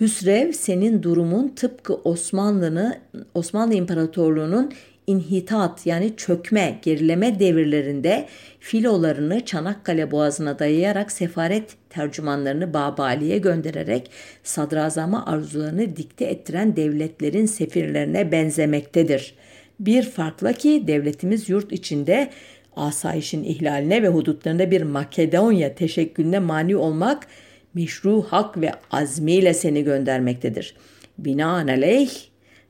[0.00, 2.98] Hüsrev senin durumun tıpkı Osmanlı'nı
[3.34, 4.72] Osmanlı İmparatorluğu'nun
[5.06, 8.26] inhitat yani çökme, gerileme devirlerinde
[8.60, 14.10] filolarını Çanakkale Boğazı'na dayayarak sefaret tercümanlarını Babali'ye göndererek
[14.42, 19.34] sadrazama arzularını dikte ettiren devletlerin sefirlerine benzemektedir.
[19.80, 22.30] Bir farkla ki devletimiz yurt içinde
[22.76, 27.26] asayişin ihlaline ve hudutlarında bir Makedonya teşekkülüne mani olmak
[27.74, 30.74] meşru hak ve azmiyle seni göndermektedir.
[31.18, 32.10] Binaenaleyh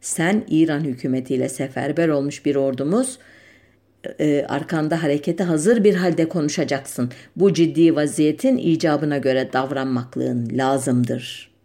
[0.06, 3.18] sen İran hükümetiyle seferber olmuş bir ordumuz,
[4.20, 7.10] e, arkanda harekete hazır bir halde konuşacaksın.
[7.36, 11.55] Bu ciddi vaziyetin icabına göre davranmaklığın lazımdır.''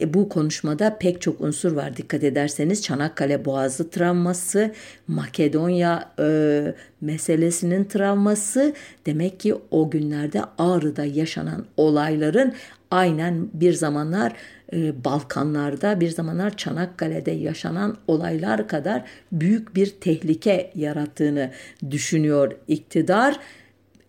[0.00, 4.72] E, bu konuşmada pek çok unsur var dikkat ederseniz Çanakkale Boğazı travması,
[5.08, 8.74] Makedonya e, meselesinin travması
[9.06, 12.54] demek ki o günlerde Ağrı'da yaşanan olayların
[12.90, 14.32] aynen bir zamanlar
[14.72, 21.50] e, Balkanlarda bir zamanlar Çanakkale'de yaşanan olaylar kadar büyük bir tehlike yarattığını
[21.90, 23.36] düşünüyor iktidar.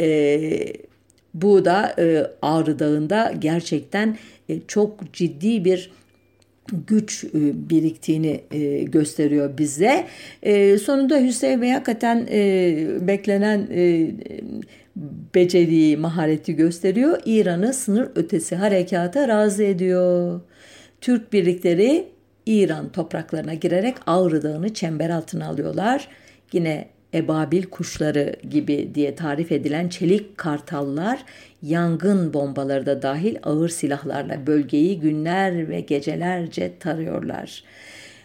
[0.02, 0.74] E,
[1.34, 4.18] bu da e, Ağrı Dağı'nda gerçekten
[4.68, 5.92] çok ciddi bir
[6.88, 7.30] güç e,
[7.70, 10.08] biriktiğini e, gösteriyor bize.
[10.84, 12.28] Sonunda Hüseyin Bey hakikaten
[13.08, 13.68] beklenen
[15.36, 17.20] beceriyi, mahareti gösteriyor.
[17.26, 20.42] İran'ı sınır ötesi harekata razı ediyor.
[21.02, 22.08] Türk birlikleri
[22.46, 26.08] İran topraklarına girerek Ağrı Dağı'nı çember altına alıyorlar.
[26.54, 31.26] Yine ebabil kuşları gibi diye tarif edilen çelik kartallar
[31.62, 37.64] yangın bombaları da dahil ağır silahlarla bölgeyi günler ve gecelerce tarıyorlar.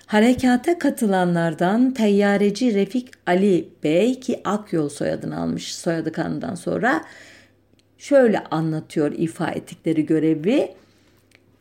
[0.07, 7.05] Harekata katılanlardan teyyareci Refik Ali Bey ki Akyol soyadını almış soyadı kanından sonra
[7.99, 10.75] şöyle anlatıyor ifa ettikleri görevi.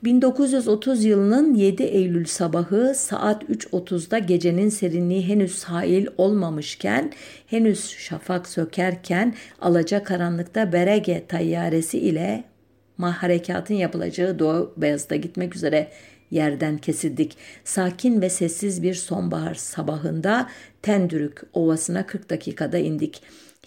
[0.04, 7.12] 1930 yılının 7 Eylül sabahı saat 3.30'da gecenin serinliği henüz sahil olmamışken,
[7.48, 12.44] henüz şafak sökerken alacakaranlıkta Berege tayyaresi ile
[13.00, 15.92] harekatın yapılacağı Doğu Beyazıt'a gitmek üzere
[16.32, 17.38] yerden kesildik.
[17.64, 20.50] Sakin ve sessiz bir sonbahar sabahında
[20.82, 23.22] Tendürük Ovası'na 40 dakikada indik.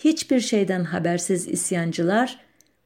[0.04, 2.38] Hiçbir şeyden habersiz isyancılar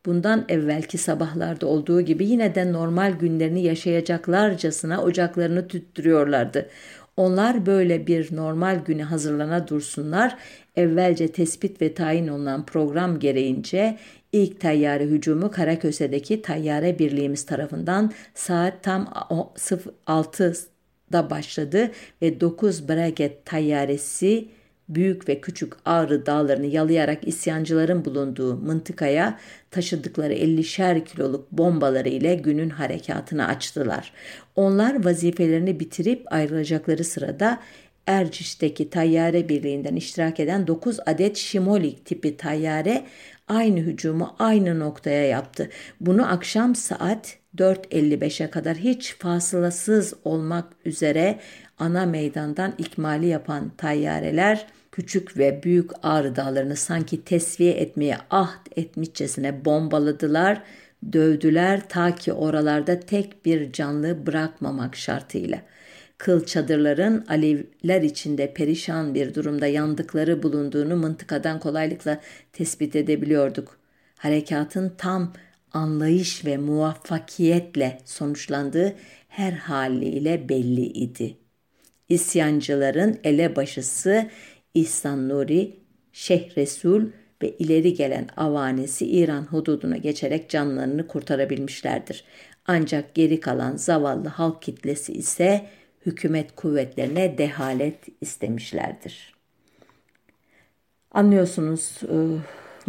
[0.07, 6.69] bundan evvelki sabahlarda olduğu gibi yine de normal günlerini yaşayacaklarcasına ocaklarını tüttürüyorlardı.
[7.17, 10.37] Onlar böyle bir normal güne hazırlana dursunlar.
[10.77, 13.99] Evvelce tespit ve tayin olunan program gereğince
[14.33, 19.05] ilk tayyare hücumu Karaköse'deki tayyare birliğimiz tarafından saat tam
[20.07, 21.91] 06'da başladı
[22.23, 24.49] ve 9 Braget tayyaresi
[24.89, 29.39] büyük ve küçük Ağrı dağlarını yalayarak isyancıların bulunduğu mıntıkaya
[29.71, 34.13] taşıdıkları 50'şer kiloluk bombaları ile günün harekatını açtılar.
[34.57, 37.61] Onlar vazifelerini bitirip ayrılacakları sırada
[38.07, 43.05] Erciş'teki tayyare birliğinden iştirak eden 9 adet Şimolik tipi tayyare
[43.49, 45.71] aynı hücumu aynı noktaya yaptı.
[46.01, 51.39] Bunu akşam saat 4.55'e kadar hiç fasılasız olmak üzere
[51.79, 59.65] ana meydandan ikmali yapan tayyareler küçük ve büyük Ağrı dağlarını sanki tesviye etmeye ahd etmişçesine
[59.65, 60.63] bombaladılar,
[61.13, 65.63] dövdüler ta ki oralarda tek bir canlı bırakmamak şartıyla.
[66.19, 72.21] Kıl çadırların alevler içinde perişan bir durumda yandıkları bulunduğunu mıntıkadan kolaylıkla
[72.53, 73.79] tespit edebiliyorduk.
[74.17, 75.33] Harekatın tam
[75.73, 78.95] anlayış ve muvaffakiyetle sonuçlandığı
[79.29, 81.46] her haliyle belli idi.
[82.09, 84.27] İsyancıların elebaşısı
[84.75, 85.77] İhsan Nuri,
[86.13, 87.07] Şeyh Resul
[87.43, 92.25] ve ileri gelen avanesi İran hududuna geçerek canlarını kurtarabilmişlerdir.
[92.67, 95.67] Ancak geri kalan zavallı halk kitlesi ise
[96.07, 99.35] hükümet kuvvetlerine dehalet istemişlerdir.
[101.11, 102.17] Anlıyorsunuz e,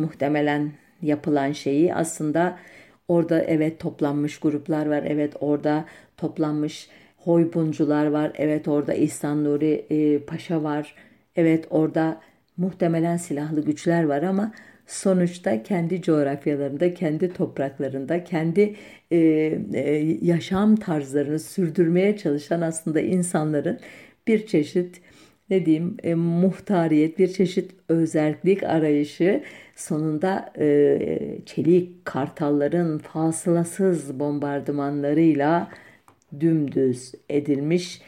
[0.02, 2.60] muhtemelen yapılan şeyi aslında
[3.08, 5.86] orada evet toplanmış gruplar var, evet orada
[6.18, 10.96] toplanmış hoybuncular var, evet orada İhsan Nuri e, Paşa var,
[11.38, 12.22] Evet orada
[12.58, 14.54] muhtemelen silahlı güçler var ama
[14.88, 18.76] sonuçta kendi coğrafyalarında, kendi topraklarında, kendi
[19.12, 19.18] e,
[19.74, 23.80] e, yaşam tarzlarını sürdürmeye çalışan aslında insanların
[24.28, 25.02] bir çeşit
[25.50, 29.44] ne diyeyim e, muhtariyet, bir çeşit özellik arayışı
[29.76, 31.00] sonunda e,
[31.46, 35.70] çelik kartalların fasılasız bombardımanlarıyla
[36.40, 38.02] dümdüz edilmiş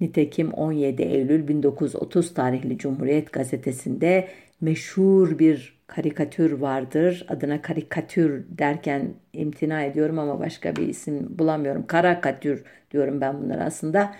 [0.00, 4.28] Nitekim 17 Eylül 1930 tarihli Cumhuriyet gazetesinde
[4.60, 7.26] meşhur bir karikatür vardır.
[7.28, 11.86] Adına karikatür derken imtina ediyorum ama başka bir isim bulamıyorum.
[11.86, 14.14] Karakatür diyorum ben bunlara aslında.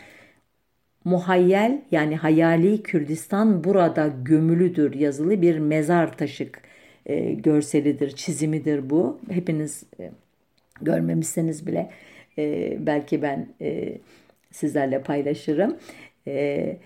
[1.04, 6.60] Muhayyel yani hayali Kürdistan burada gömülüdür yazılı bir mezar taşık
[7.06, 9.20] e, görselidir, çizimidir bu.
[9.30, 10.10] Hepiniz e,
[10.82, 11.90] görmemişseniz bile
[12.38, 13.98] e, belki ben e,
[14.52, 15.76] sizlerle paylaşırım.
[16.26, 16.76] E,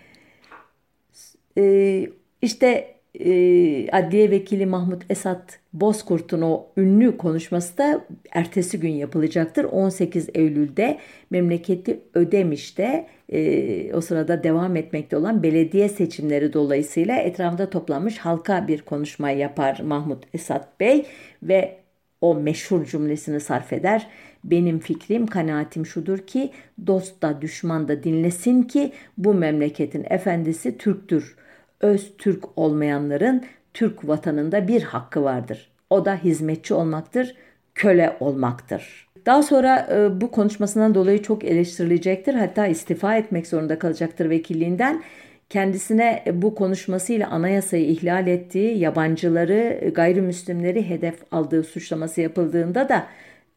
[1.59, 2.07] e,
[2.43, 9.65] işte e, Adliye Vekili Mahmut Esat Bozkurt'un o ünlü konuşması da ertesi gün yapılacaktır.
[9.65, 10.99] 18 Eylül'de
[11.31, 18.83] memleketi Ödemiş'te e, o sırada devam etmekte olan belediye seçimleri dolayısıyla etrafında toplanmış halka bir
[18.83, 21.07] konuşma yapar Mahmut Esat Bey
[21.43, 21.77] ve
[22.21, 24.07] o meşhur cümlesini sarf eder.
[24.45, 26.51] Benim fikrim, kanaatim şudur ki
[26.87, 31.37] dost da düşman da dinlesin ki bu memleketin efendisi Türktür.
[31.81, 35.71] Öz Türk olmayanların Türk vatanında bir hakkı vardır.
[35.91, 37.37] O da hizmetçi olmaktır,
[37.75, 39.09] köle olmaktır.
[39.27, 42.35] Daha sonra e, bu konuşmasından dolayı çok eleştirilecektir.
[42.35, 45.03] Hatta istifa etmek zorunda kalacaktır vekilliğinden.
[45.51, 53.07] Kendisine bu konuşmasıyla anayasayı ihlal ettiği, yabancıları, gayrimüslimleri hedef aldığı suçlaması yapıldığında da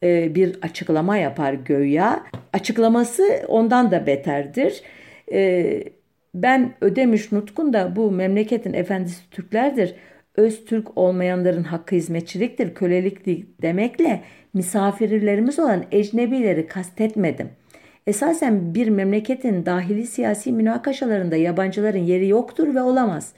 [0.04, 2.24] e, bir açıklama yapar göya.
[2.52, 4.82] Açıklaması ondan da beterdir.
[5.32, 5.84] E,
[6.34, 9.94] ben Ödemiş Nutkun da bu memleketin efendisi Türklerdir.
[10.36, 14.20] Öz Türk olmayanların hakkı hizmetçiliktir, köleliktir demekle
[14.54, 17.48] misafirlerimiz olan ecnebileri kastetmedim.
[18.06, 23.32] Esasen bir memleketin dahili siyasi münakaşalarında yabancıların yeri yoktur ve olamaz.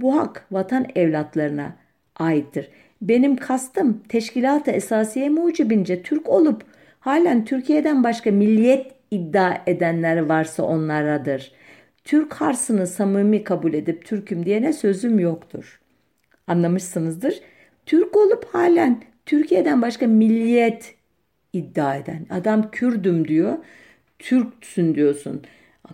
[0.00, 1.76] Bu hak vatan evlatlarına
[2.16, 2.68] aittir.
[3.02, 6.64] Benim kastım teşkilat-ı esasiye mucibince Türk olup
[7.00, 11.52] halen Türkiye'den başka milliyet iddia edenler varsa onlaradır.
[12.04, 15.80] Türk harsını samimi kabul edip Türk'üm diyene sözüm yoktur.
[16.46, 17.40] Anlamışsınızdır.
[17.86, 20.94] Türk olup halen Türkiye'den başka milliyet
[21.52, 22.26] iddia eden.
[22.30, 23.58] Adam Kürdüm diyor.
[24.18, 25.42] Türksün diyorsun.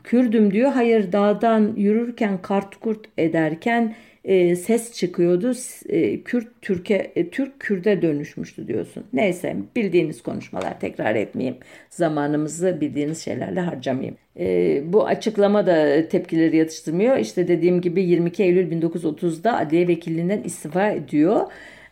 [0.04, 0.72] Kürdüm diyor.
[0.72, 5.52] Hayır dağdan yürürken kart kurt ederken e, ses çıkıyordu.
[5.88, 9.04] E, Kürt Türkiye e, Türk Kürde dönüşmüştü diyorsun.
[9.12, 11.56] Neyse bildiğiniz konuşmalar tekrar etmeyeyim.
[11.90, 14.16] Zamanımızı bildiğiniz şeylerle harcamayayım.
[14.38, 17.16] E, bu açıklama da tepkileri yatıştırmıyor.
[17.16, 21.40] İşte dediğim gibi 22 Eylül 1930'da adliye vekilliğinden istifa ediyor.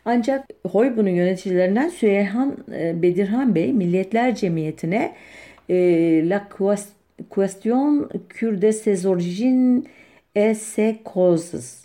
[0.04, 5.14] Ancak Hoybun'un yöneticilerinden Süleyhan e, Bedirhan Bey Milletler Cemiyeti'ne
[5.68, 6.48] e, La
[7.30, 8.08] Question
[8.40, 9.84] Kurde ses origines
[10.34, 11.82] et ses causes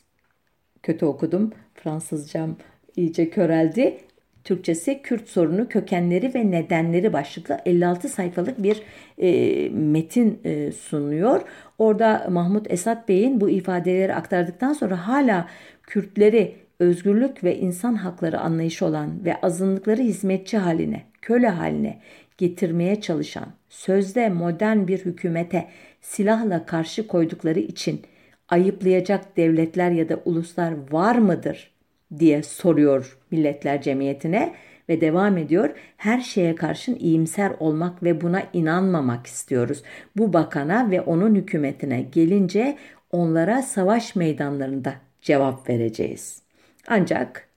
[0.88, 1.52] kötü okudum.
[1.74, 2.56] Fransızcam
[2.96, 3.98] iyice köreldi.
[4.44, 8.82] Türkçesi Kürt sorunu kökenleri ve nedenleri başlıklı 56 sayfalık bir
[9.18, 11.42] e, metin e, sunuyor.
[11.78, 15.48] Orada Mahmut Esat Bey'in bu ifadeleri aktardıktan sonra hala
[15.84, 22.00] Kürtleri özgürlük ve insan hakları anlayışı olan ve azınlıkları hizmetçi haline, köle haline
[22.38, 25.68] getirmeye çalışan, sözde modern bir hükümete
[26.02, 28.02] silahla karşı koydukları için
[28.50, 31.72] ayıplayacak devletler ya da uluslar var mıdır
[32.20, 34.54] diye soruyor Milletler Cemiyeti'ne
[34.90, 35.70] ve devam ediyor.
[35.98, 39.84] Her şeye karşın iyimser olmak ve buna inanmamak istiyoruz.
[40.18, 42.78] Bu bakana ve onun hükümetine gelince
[43.12, 46.42] onlara savaş meydanlarında cevap vereceğiz.
[46.88, 47.48] Ancak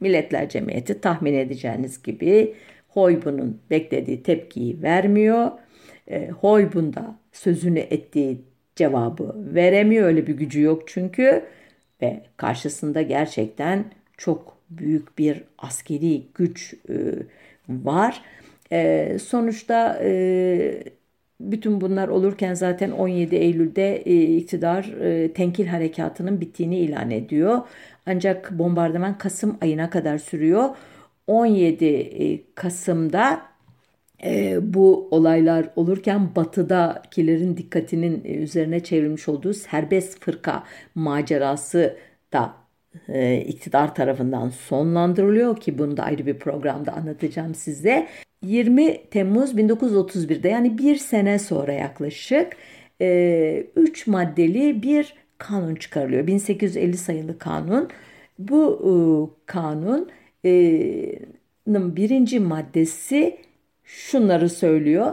[0.00, 2.54] Milletler Cemiyeti tahmin edeceğiniz gibi
[2.88, 5.50] Hoybun'un beklediği tepkiyi vermiyor.
[6.08, 8.40] E, Hoybun da sözünü ettiği
[8.80, 10.06] cevabı veremiyor.
[10.06, 11.44] Öyle bir gücü yok çünkü
[12.02, 13.84] ve karşısında gerçekten
[14.16, 16.94] çok büyük bir askeri güç e,
[17.68, 18.22] var.
[18.72, 20.82] E, sonuçta e,
[21.40, 27.58] bütün bunlar olurken zaten 17 Eylül'de e, iktidar e, tenkil harekatının bittiğini ilan ediyor.
[28.06, 30.68] Ancak bombardıman Kasım ayına kadar sürüyor.
[31.26, 33.49] 17 e, Kasım'da
[34.24, 41.96] e, bu olaylar olurken batıdakilerin dikkatinin e, üzerine çevrilmiş olduğu serbest fırka macerası
[42.32, 42.54] da
[43.08, 48.08] e, iktidar tarafından sonlandırılıyor ki bunu da ayrı bir programda anlatacağım size.
[48.42, 52.56] 20 Temmuz 1931'de yani bir sene sonra yaklaşık
[53.00, 56.26] 3 e, maddeli bir kanun çıkarılıyor.
[56.26, 57.88] 1850 sayılı kanun.
[58.38, 58.92] Bu e,
[59.46, 60.10] kanun
[60.44, 60.50] e,
[61.66, 63.38] birinci maddesi
[63.96, 65.12] şunları söylüyor.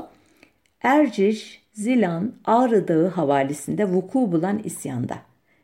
[0.82, 5.18] Erciş, Zilan, Ağrı Dağı havalisinde vuku bulan isyanda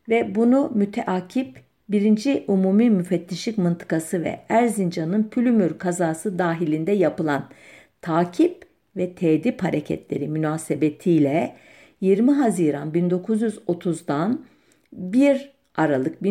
[0.09, 2.43] ve bunu müteakip 1.
[2.47, 7.49] Umumi Müfettişlik Mıntıkası ve Erzincan'ın Pülümür kazası dahilinde yapılan
[8.01, 11.55] takip ve tedip hareketleri münasebetiyle
[12.01, 14.45] 20 Haziran 1930'dan
[14.93, 16.21] 1 Aralık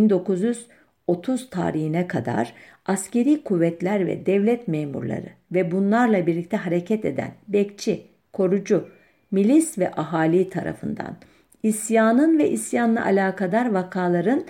[1.07, 2.55] 30 tarihine kadar
[2.87, 8.89] askeri kuvvetler ve devlet memurları ve bunlarla birlikte hareket eden bekçi, korucu,
[9.31, 11.17] milis ve ahali tarafından
[11.63, 14.45] isyanın ve isyanla alakadar vakaların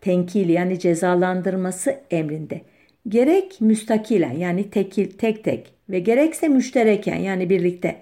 [0.00, 2.60] tenkili yani cezalandırması emrinde
[3.08, 7.96] gerek müstakilen yani tekil, tek tek ve gerekse müştereken yani birlikte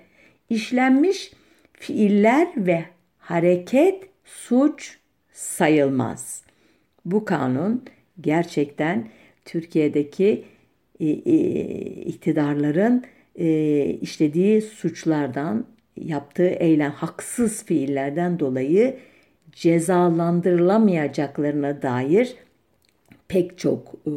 [0.51, 1.33] işlenmiş
[1.73, 2.85] fiiller ve
[3.19, 4.99] hareket suç
[5.33, 6.43] sayılmaz.
[7.05, 7.85] Bu kanun
[8.21, 9.09] gerçekten
[9.45, 10.45] Türkiye'deki
[12.07, 13.05] iktidarların
[13.37, 15.67] e, işlediği suçlardan,
[15.97, 18.97] yaptığı eylem haksız fiillerden dolayı
[19.53, 22.35] cezalandırılamayacaklarına dair
[23.29, 24.11] pek çok e,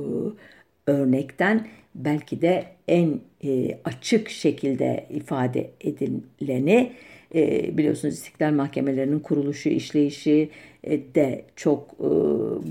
[0.88, 6.92] örnekten belki de en e, açık şekilde ifade edileni
[7.36, 10.50] e, biliyorsunuz istiklal mahkemelerinin kuruluşu, işleyişi
[10.84, 12.10] e, de çok e,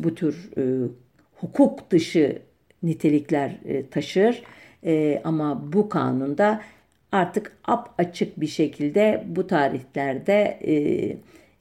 [0.05, 0.63] bu tür e,
[1.35, 2.39] hukuk dışı
[2.83, 4.43] nitelikler e, taşır.
[4.85, 6.61] E, ama bu kanunda
[7.13, 10.75] artık ap açık bir şekilde bu tarihlerde e,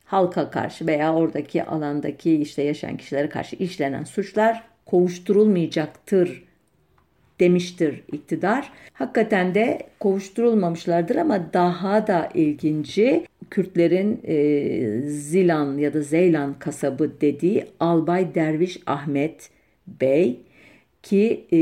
[0.05, 6.43] halka karşı veya oradaki alandaki işte yaşayan kişilere karşı işlenen suçlar kovuşturulmayacaktır
[7.39, 8.71] demiştir iktidar.
[8.93, 17.65] Hakikaten de kovuşturulmamışlardır ama daha da ilginci Kürtlerin e, Zilan ya da Zeylan kasabı dediği
[17.79, 19.49] Albay Derviş Ahmet
[19.87, 20.39] Bey
[21.05, 21.59] ki e,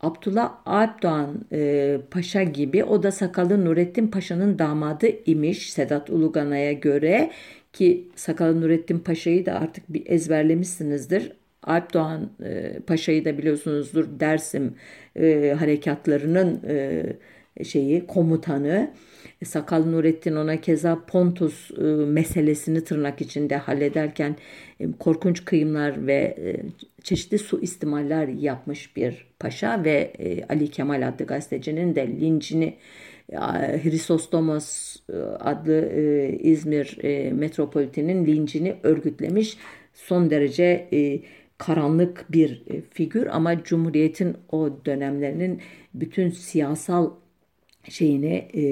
[0.00, 7.30] Abdullah Alpdoğan e, Paşa gibi o da Sakalı Nurettin Paşa'nın damadı imiş Sedat Ulugana'ya göre
[7.72, 11.32] ki Sakalı Nurettin Paşa'yı da artık bir ezberlemişsinizdir.
[11.62, 11.96] Alp
[12.44, 14.74] e, Paşa'yı da biliyorsunuzdur Dersim
[15.16, 17.04] e, harekatlarının e,
[17.64, 18.90] şeyi komutanı.
[19.44, 24.36] Sakal Nurettin ona keza Pontus e, meselesini tırnak içinde hallederken
[24.80, 26.56] e, korkunç kıyımlar ve e,
[27.04, 32.76] çeşitli su istimaller yapmış bir paşa ve e, Ali Kemal adlı gazetecinin de lincini
[33.82, 39.56] Hristostomos e, adlı e, İzmir e, metropolitenin lincini örgütlemiş
[39.94, 41.20] son derece e,
[41.58, 43.26] karanlık bir e, figür.
[43.26, 45.60] Ama Cumhuriyet'in o dönemlerinin
[45.94, 47.10] bütün siyasal
[47.88, 48.62] şeyini e,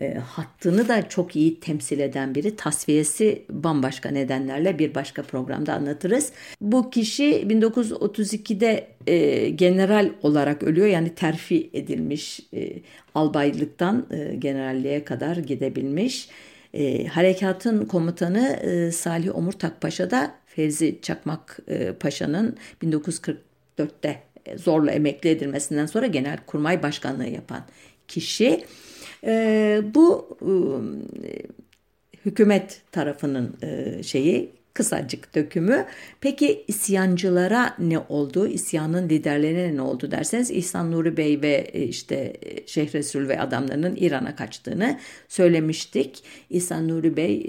[0.00, 2.56] e, hattını da çok iyi temsil eden biri.
[2.56, 6.32] Tasfiyesi bambaşka nedenlerle bir başka programda anlatırız.
[6.60, 10.86] Bu kişi 1932'de e, general olarak ölüyor.
[10.86, 12.72] Yani terfi edilmiş e,
[13.14, 16.28] albaylıktan e, generalliğe kadar gidebilmiş.
[16.74, 24.90] E, harekatın komutanı e, Salih Omurtak Paşa da Fevzi Çakmak e, Paşa'nın 1944'te e, zorla
[24.90, 27.62] emekli edilmesinden sonra genel kurmay başkanlığı yapan
[28.08, 28.64] kişi.
[29.24, 31.32] E, bu e,
[32.24, 35.86] hükümet tarafının e, şeyi kısacık dökümü.
[36.20, 38.46] Peki isyancılara ne oldu?
[38.46, 43.40] İsyanın liderlerine ne oldu derseniz İhsan Nuri Bey ve e, işte e, Şeyh Resul ve
[43.40, 44.98] adamlarının İran'a kaçtığını
[45.28, 46.24] söylemiştik.
[46.50, 47.42] İhsan Nuri Bey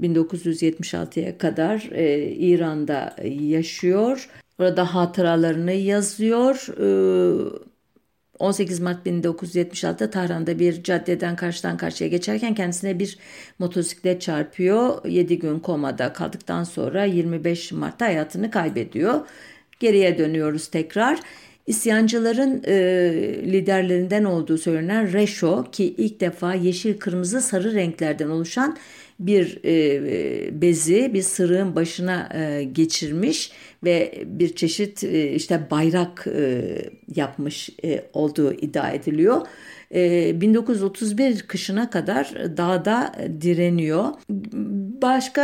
[0.00, 1.88] 1976'ya e, kadar
[2.38, 4.28] İran'da yaşıyor.
[4.58, 6.66] Orada hatıralarını yazıyor
[8.42, 13.18] 18 Mart 1976'da Tahran'da bir caddeden karşıdan karşıya geçerken kendisine bir
[13.58, 15.04] motosiklet çarpıyor.
[15.04, 19.20] 7 gün komada kaldıktan sonra 25 Mart'ta hayatını kaybediyor.
[19.80, 21.18] Geriye dönüyoruz tekrar.
[21.66, 22.74] İsyancıların e,
[23.52, 28.76] liderlerinden olduğu söylenen Reşo ki ilk defa yeşil, kırmızı, sarı renklerden oluşan
[29.26, 33.52] bir e, bezi bir sırığın başına e, geçirmiş
[33.84, 36.62] ve bir çeşit e, işte bayrak e,
[37.16, 39.46] yapmış e, olduğu iddia ediliyor.
[39.94, 44.04] 1931 kışına kadar dağda direniyor.
[45.02, 45.42] Başka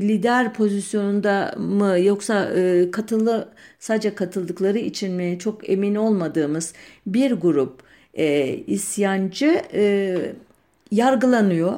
[0.00, 2.50] lider pozisyonunda mı yoksa
[2.92, 3.48] katılı
[3.78, 6.72] sadece katıldıkları için mi çok emin olmadığımız
[7.06, 7.82] bir grup
[8.66, 9.62] isyancı
[10.90, 11.72] yargılanıyor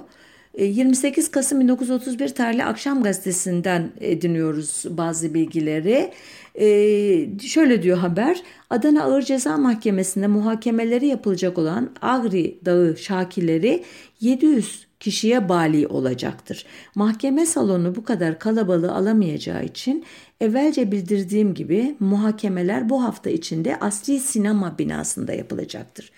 [0.59, 6.13] 28 e, Kasım 1931 tarihli Akşam Gazetesi'nden ediniyoruz bazı bilgileri.
[6.61, 13.85] Ee, şöyle diyor haber, Adana Ağır Ceza Mahkemesi'nde muhakemeleri yapılacak olan Agri Dağı şakileri
[14.21, 16.67] 700 kişiye bali olacaktır.
[16.95, 20.05] Mahkeme salonu bu kadar kalabalığı alamayacağı için
[20.41, 26.13] evvelce bildirdiğim gibi muhakemeler bu hafta içinde asli sinema binasında yapılacaktır.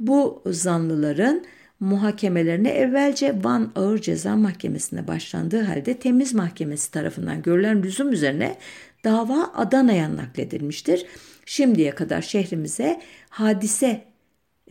[0.00, 1.44] Bu zanlıların
[1.80, 8.56] muhakemelerine evvelce Van Ağır Ceza Mahkemesi'ne başlandığı halde Temiz Mahkemesi tarafından görülen lüzum üzerine
[9.04, 11.06] dava Adana'ya nakledilmiştir.
[11.46, 14.04] Şimdiye kadar şehrimize hadise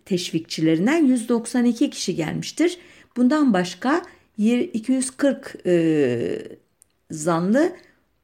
[0.05, 2.77] teşvikçilerinden 192 kişi gelmiştir.
[3.17, 4.01] Bundan başka
[4.37, 6.41] 240 e,
[7.11, 7.71] zanlı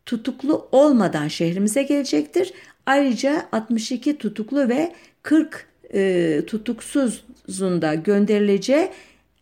[0.06, 2.54] tutuklu olmadan şehrimize gelecektir.
[2.86, 8.90] Ayrıca 62 tutuklu ve 40 e, tutuksuzun da gönderileceği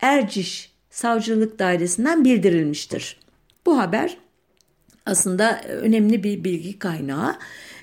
[0.02, 3.18] Erciş Savcılık Dairesi'nden bildirilmiştir.
[3.66, 4.18] Bu haber
[5.06, 7.36] aslında önemli bir bilgi kaynağı.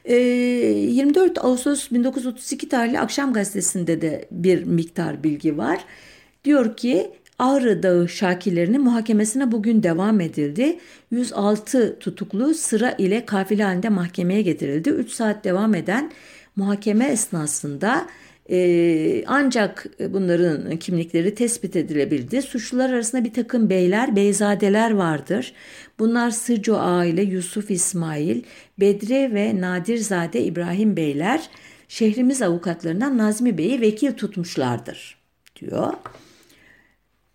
[0.08, 5.84] 24 ee, Ağustos 1932 tarihli Akşam Gazetesi'nde de bir miktar bilgi var.
[6.44, 10.78] Diyor ki Ağrı Dağı şakirlerinin muhakemesine bugün devam edildi.
[11.10, 14.90] 106 tutuklu sıra ile kafile halinde mahkemeye getirildi.
[14.90, 16.12] 3 saat devam eden
[16.56, 18.06] muhakeme esnasında
[18.50, 22.42] ee, ancak bunların kimlikleri tespit edilebildi.
[22.42, 25.52] Suçlular arasında bir takım beyler, beyzadeler vardır.
[25.98, 28.42] Bunlar Sırco aile Yusuf İsmail,
[28.80, 31.40] Bedri ve Nadirzade İbrahim beyler
[31.88, 35.18] şehrimiz avukatlarından Nazmi Bey'i vekil tutmuşlardır
[35.60, 35.92] diyor.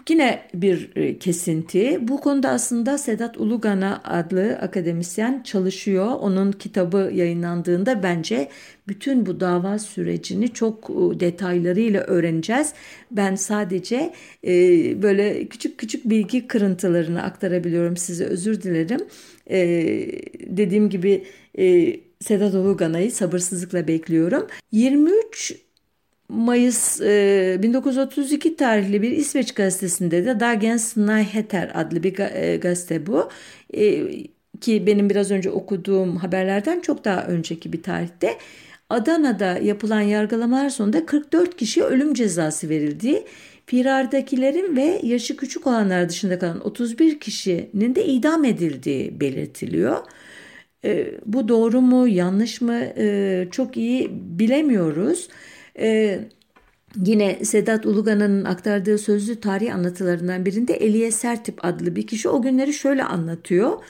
[0.09, 2.07] Yine bir e, kesinti.
[2.07, 6.05] Bu konuda aslında Sedat Ulugana adlı akademisyen çalışıyor.
[6.05, 8.49] Onun kitabı yayınlandığında bence
[8.87, 12.73] bütün bu dava sürecini çok e, detaylarıyla öğreneceğiz.
[13.11, 14.13] Ben sadece
[14.47, 14.51] e,
[15.01, 19.01] böyle küçük küçük bilgi kırıntılarını aktarabiliyorum size özür dilerim.
[20.57, 21.23] dediğim gibi
[22.19, 24.47] Sedat Ulugana'yı sabırsızlıkla bekliyorum.
[24.71, 25.64] 23
[26.29, 33.29] Mayıs e, 1932 tarihli bir İsveç gazetesinde de Dagens Nyheter adlı bir e, gazete bu.
[33.73, 34.07] E,
[34.61, 38.37] ki benim biraz önce okuduğum haberlerden çok daha önceki bir tarihte
[38.89, 43.23] Adana'da yapılan yargılamalar sonunda 44 kişi ölüm cezası verildi.
[43.65, 49.97] Firardakilerin ve yaşı küçük olanlar dışında kalan 31 kişinin de idam edildiği belirtiliyor.
[50.85, 55.29] E, bu doğru mu yanlış mı e, çok iyi bilemiyoruz.
[55.79, 56.29] Ee,
[56.95, 62.73] Yine Sedat Ulugan'ın aktardığı sözlü tarih anlatılarından birinde Eliye Sertip adlı bir kişi o günleri
[62.73, 63.83] şöyle anlatıyor.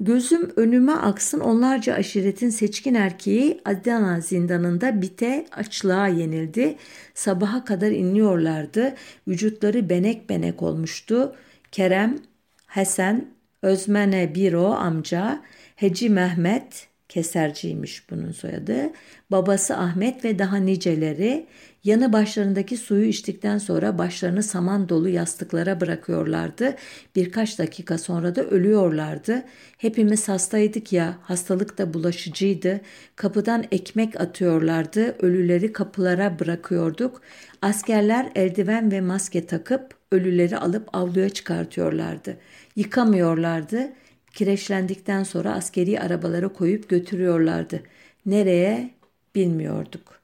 [0.00, 6.76] Gözüm önüme aksın onlarca aşiretin seçkin erkeği Adana zindanında bite açlığa yenildi.
[7.14, 8.94] Sabaha kadar inliyorlardı.
[9.28, 11.36] Vücutları benek benek olmuştu.
[11.72, 12.18] Kerem,
[12.66, 13.26] Hasan,
[13.62, 15.42] Özmene Biro amca,
[15.76, 18.90] Heci Mehmet, Keserciymiş bunun soyadı.
[19.30, 21.46] Babası Ahmet ve daha niceleri
[21.84, 26.74] yanı başlarındaki suyu içtikten sonra başlarını saman dolu yastıklara bırakıyorlardı.
[27.14, 29.42] Birkaç dakika sonra da ölüyorlardı.
[29.78, 32.80] Hepimiz hastaydık ya, hastalık da bulaşıcıydı.
[33.16, 37.22] Kapıdan ekmek atıyorlardı, ölüleri kapılara bırakıyorduk.
[37.62, 42.36] Askerler eldiven ve maske takıp ölüleri alıp avluya çıkartıyorlardı.
[42.76, 43.92] Yıkamıyorlardı.
[44.36, 47.82] Kireçlendikten sonra askeri arabalara koyup götürüyorlardı.
[48.26, 48.90] Nereye
[49.34, 50.20] bilmiyorduk.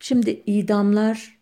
[0.00, 1.38] Şimdi idamlar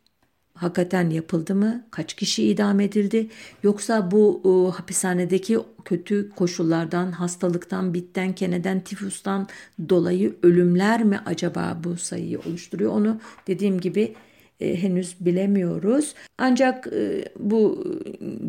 [0.55, 1.87] hakikaten yapıldı mı?
[1.91, 3.29] Kaç kişi idam edildi?
[3.63, 9.49] Yoksa bu e, hapishanedeki kötü koşullardan, hastalıktan, bitten, keneden, tifustan
[9.89, 12.93] dolayı ölümler mi acaba bu sayıyı oluşturuyor?
[12.93, 14.15] Onu dediğim gibi
[14.63, 16.15] e, henüz bilemiyoruz.
[16.39, 17.85] Ancak e, bu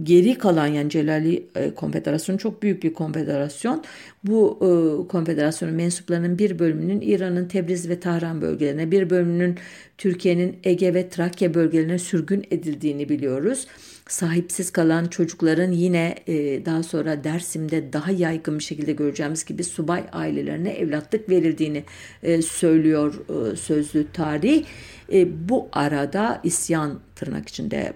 [0.04, 3.84] geri kalan yani Celali e, Konfederasyonu çok büyük bir konfederasyon.
[4.24, 4.68] Bu e,
[5.08, 9.58] konfederasyonun mensuplarının bir bölümünün İran'ın Tebriz ve Tahran bölgelerine, bir bölümünün
[9.98, 13.68] Türkiye'nin Ege ve Trakya bölgelerine sürgün edildiğini biliyoruz
[14.08, 20.04] sahipsiz kalan çocukların yine e, daha sonra Dersim'de daha yaygın bir şekilde göreceğimiz gibi subay
[20.12, 21.84] ailelerine evlatlık verildiğini
[22.24, 24.64] e, söylüyor e, sözlü tarih.
[25.12, 27.94] E, bu arada isyan tırnak içinde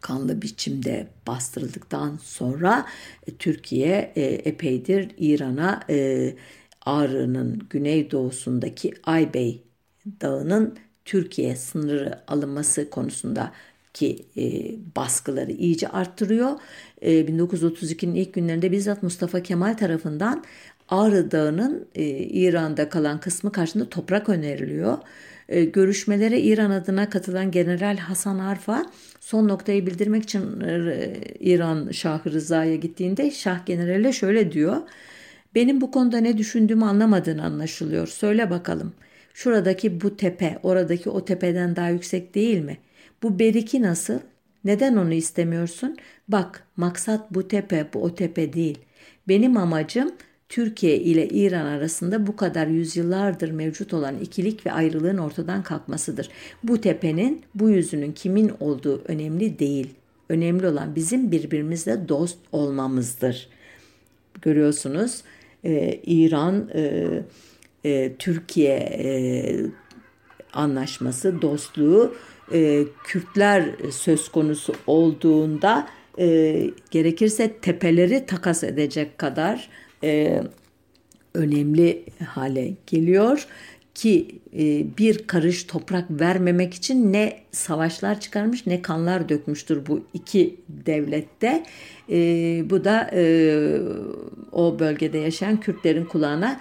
[0.00, 2.86] kanlı biçimde bastırıldıktan sonra
[3.26, 6.34] e, Türkiye e, epeydir İran'a e,
[6.86, 9.62] Ağrı'nın güneydoğusundaki Aybey
[10.20, 13.52] Dağı'nın Türkiye sınırı alınması konusunda
[13.94, 14.42] ki e,
[14.96, 16.52] baskıları iyice arttırıyor.
[17.02, 20.44] E, 1932'nin ilk günlerinde bizzat Mustafa Kemal tarafından
[20.88, 24.98] Ağrı Dağı'nın e, İran'da kalan kısmı karşısında toprak öneriliyor.
[25.48, 28.86] E, görüşmelere İran adına katılan General Hasan Arfa
[29.20, 34.76] son noktayı bildirmek için e, İran Şahı Rıza'ya gittiğinde Şah General'e şöyle diyor.
[35.54, 38.06] Benim bu konuda ne düşündüğümü anlamadığını anlaşılıyor.
[38.06, 38.92] Söyle bakalım.
[39.34, 42.78] Şuradaki bu tepe, oradaki o tepeden daha yüksek değil mi?
[43.22, 44.18] Bu beriki nasıl?
[44.64, 45.96] Neden onu istemiyorsun?
[46.28, 48.78] Bak, maksat bu tepe, bu o tepe değil.
[49.28, 50.12] Benim amacım
[50.48, 56.28] Türkiye ile İran arasında bu kadar yüzyıllardır mevcut olan ikilik ve ayrılığın ortadan kalkmasıdır.
[56.62, 59.94] Bu tepenin, bu yüzünün kimin olduğu önemli değil.
[60.28, 63.48] Önemli olan bizim birbirimizle dost olmamızdır.
[64.42, 65.22] Görüyorsunuz
[65.64, 67.08] e, İran, e,
[67.84, 69.10] e, Türkiye e,
[70.52, 72.14] anlaşması, dostluğu
[72.52, 75.88] e, Kürtler söz konusu olduğunda
[76.18, 79.68] e, gerekirse tepeleri takas edecek kadar
[80.02, 80.42] e,
[81.34, 83.46] önemli hale geliyor
[83.94, 90.56] ki e, bir karış toprak vermemek için ne savaşlar çıkarmış ne kanlar dökmüştür bu iki
[90.68, 91.62] devlette.
[92.10, 92.16] E,
[92.70, 93.24] bu da e,
[94.52, 96.60] o bölgede yaşayan Kürtlerin kulağına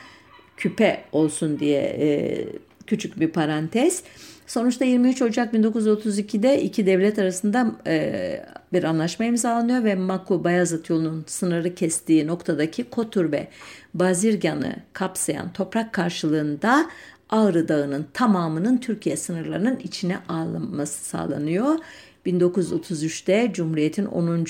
[0.57, 2.45] küpe olsun diye e,
[2.87, 4.03] küçük bir parantez.
[4.47, 11.23] Sonuçta 23 Ocak 1932'de iki devlet arasında e, bir anlaşma imzalanıyor ve Maku Bayazıt yolunun
[11.27, 13.47] sınırı kestiği noktadaki Kotur ve
[13.93, 16.89] Bazirgan'ı kapsayan toprak karşılığında
[17.29, 21.75] Ağrı Dağı'nın tamamının Türkiye sınırlarının içine alınması sağlanıyor.
[22.25, 24.45] 1933'te Cumhuriyet'in 10.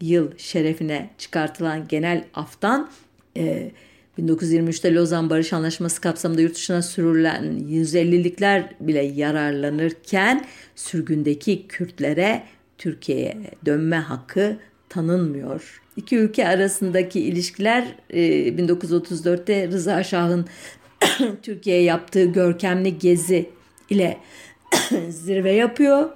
[0.00, 2.90] yıl şerefine çıkartılan genel aftan
[3.36, 3.70] e,
[4.18, 10.44] 1923'te Lozan Barış Anlaşması kapsamında yurt dışına sürülen 150'likler bile yararlanırken
[10.74, 12.42] sürgündeki Kürtlere
[12.78, 13.36] Türkiye'ye
[13.66, 14.56] dönme hakkı
[14.88, 15.82] tanınmıyor.
[15.96, 20.46] İki ülke arasındaki ilişkiler 1934'te Rıza Şah'ın
[21.42, 23.50] Türkiye'ye yaptığı görkemli gezi
[23.90, 24.18] ile
[25.08, 26.10] zirve yapıyor.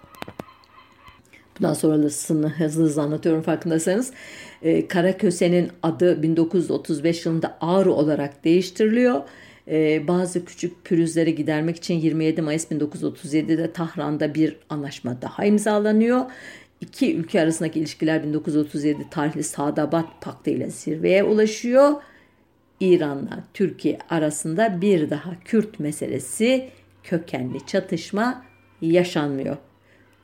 [1.58, 4.12] Bundan sonrasını hızlı hızlı anlatıyorum farkındaysanız.
[4.62, 9.22] Ee, Karaköse'nin adı 1935 yılında Ağrı olarak değiştiriliyor.
[9.68, 16.20] Ee, bazı küçük pürüzleri gidermek için 27 Mayıs 1937'de Tahran'da bir anlaşma daha imzalanıyor.
[16.80, 21.92] İki ülke arasındaki ilişkiler 1937 tarihli Sadabat Paktı ile zirveye ulaşıyor.
[22.80, 26.68] İran'la Türkiye arasında bir daha Kürt meselesi
[27.02, 28.44] kökenli çatışma
[28.82, 29.56] yaşanmıyor.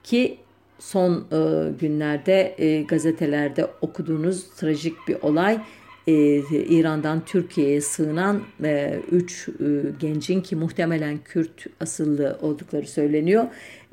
[0.04, 0.38] Ki
[0.78, 5.60] son e, günlerde e, gazetelerde okuduğunuz trajik bir olay
[6.06, 6.12] e,
[6.50, 8.42] İran'dan Türkiye'ye sığınan
[9.12, 9.66] 3 e, e,
[10.00, 13.44] gencin ki muhtemelen Kürt asıllı oldukları söyleniyor.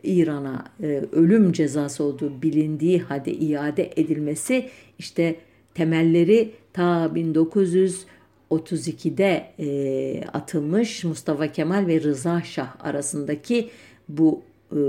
[0.03, 4.69] İran'a e, ölüm cezası olduğu bilindiği halde iade edilmesi
[4.99, 5.36] işte
[5.73, 8.05] temelleri ta 1900
[8.51, 13.69] 32'de e, atılmış Mustafa Kemal ve Rıza Şah arasındaki
[14.09, 14.41] bu
[14.74, 14.80] e,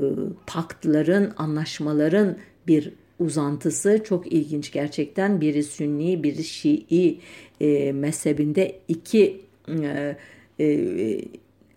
[0.47, 5.41] paktların, anlaşmaların bir uzantısı çok ilginç gerçekten.
[5.41, 7.21] Biri Sünni, biri Şii
[7.61, 10.17] e, mezhebinde iki e,
[10.61, 11.21] e,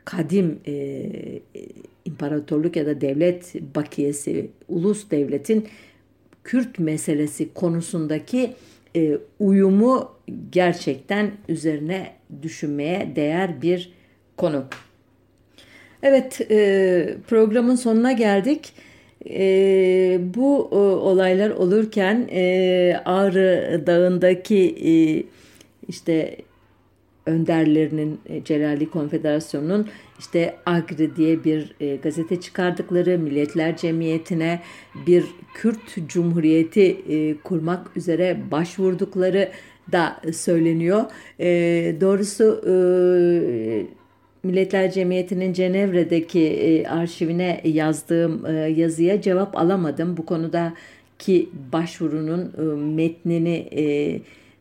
[0.06, 1.10] kadim e,
[2.06, 5.68] imparatorluk ya da devlet bakiyesi, ulus devletin
[6.44, 8.54] Kürt meselesi konusundaki
[8.96, 10.12] e, uyumu
[10.52, 13.94] gerçekten üzerine düşünmeye değer bir
[14.38, 14.66] konu.
[16.04, 18.74] Evet e, programın sonuna geldik.
[19.30, 24.94] E, bu e, olaylar olurken e, Ağrı Dağı'ndaki e,
[25.88, 26.38] işte
[27.26, 29.88] önderlerinin e, Celalli Konfederasyonu'nun
[30.20, 34.62] işte Agri diye bir e, gazete çıkardıkları Milletler Cemiyeti'ne
[35.08, 39.50] bir Kürt Cumhuriyeti e, kurmak üzere başvurdukları
[39.92, 41.06] da söyleniyor.
[41.40, 41.48] E,
[42.02, 42.74] doğrusu e,
[44.48, 50.18] Milletler Cemiyeti'nin Cenevre'deki e, arşivine yazdığım e, yazıya cevap alamadım.
[50.18, 52.62] Bu konudaki başvurunun e,
[52.96, 53.84] metnini e,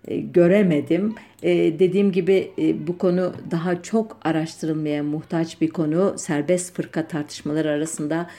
[0.09, 1.15] e, göremedim.
[1.43, 6.15] E, dediğim gibi e, bu konu daha çok araştırılmaya muhtaç bir konu.
[6.19, 8.31] Serbest fırka tartışmaları arasında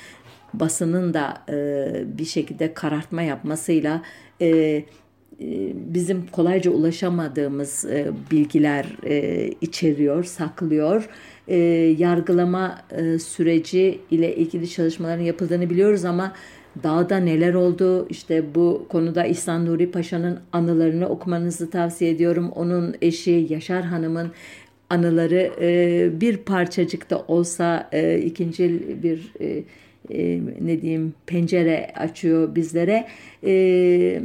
[0.53, 1.87] basının da e,
[2.17, 4.01] bir şekilde karartma yapmasıyla
[4.41, 4.85] e, e
[5.73, 8.85] bizim kolayca ulaşamadığımız e, bilgiler
[9.61, 11.09] içeriyor, saklıyor.
[11.47, 11.57] E,
[11.97, 16.33] yargılama e, süreci ile ilgili çalışmaların yapıldığını biliyoruz ama
[16.83, 22.51] dağda neler oldu işte bu konuda İhsan Nuri Paşa'nın anılarını okumanızı tavsiye ediyorum.
[22.55, 24.31] Onun eşi Yaşar Hanım'ın
[24.89, 29.63] anıları e, bir parçacık da olsa e, ikinci bir e,
[30.11, 33.07] e, ne diyeyim pencere açıyor bizlere.
[33.43, 34.21] E,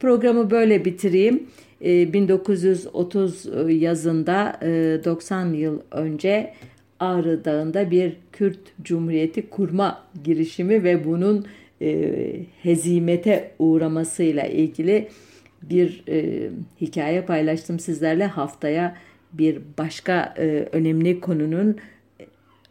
[0.00, 1.46] programı böyle bitireyim.
[1.80, 6.54] E, 1930 yazında e, 90 yıl önce
[7.00, 11.46] Ağrı Dağı'nda bir Kürt Cumhuriyeti kurma girişimi ve bunun
[11.82, 15.08] e, hezimete uğramasıyla ilgili
[15.62, 16.50] bir e,
[16.80, 18.26] hikaye paylaştım sizlerle.
[18.26, 18.96] Haftaya
[19.32, 21.76] bir başka e, önemli konunun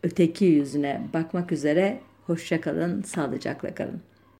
[0.04, 2.00] öteki yüzüne bakmak üzere.
[2.26, 4.02] Hoşçakalın, sağlıcakla kalın.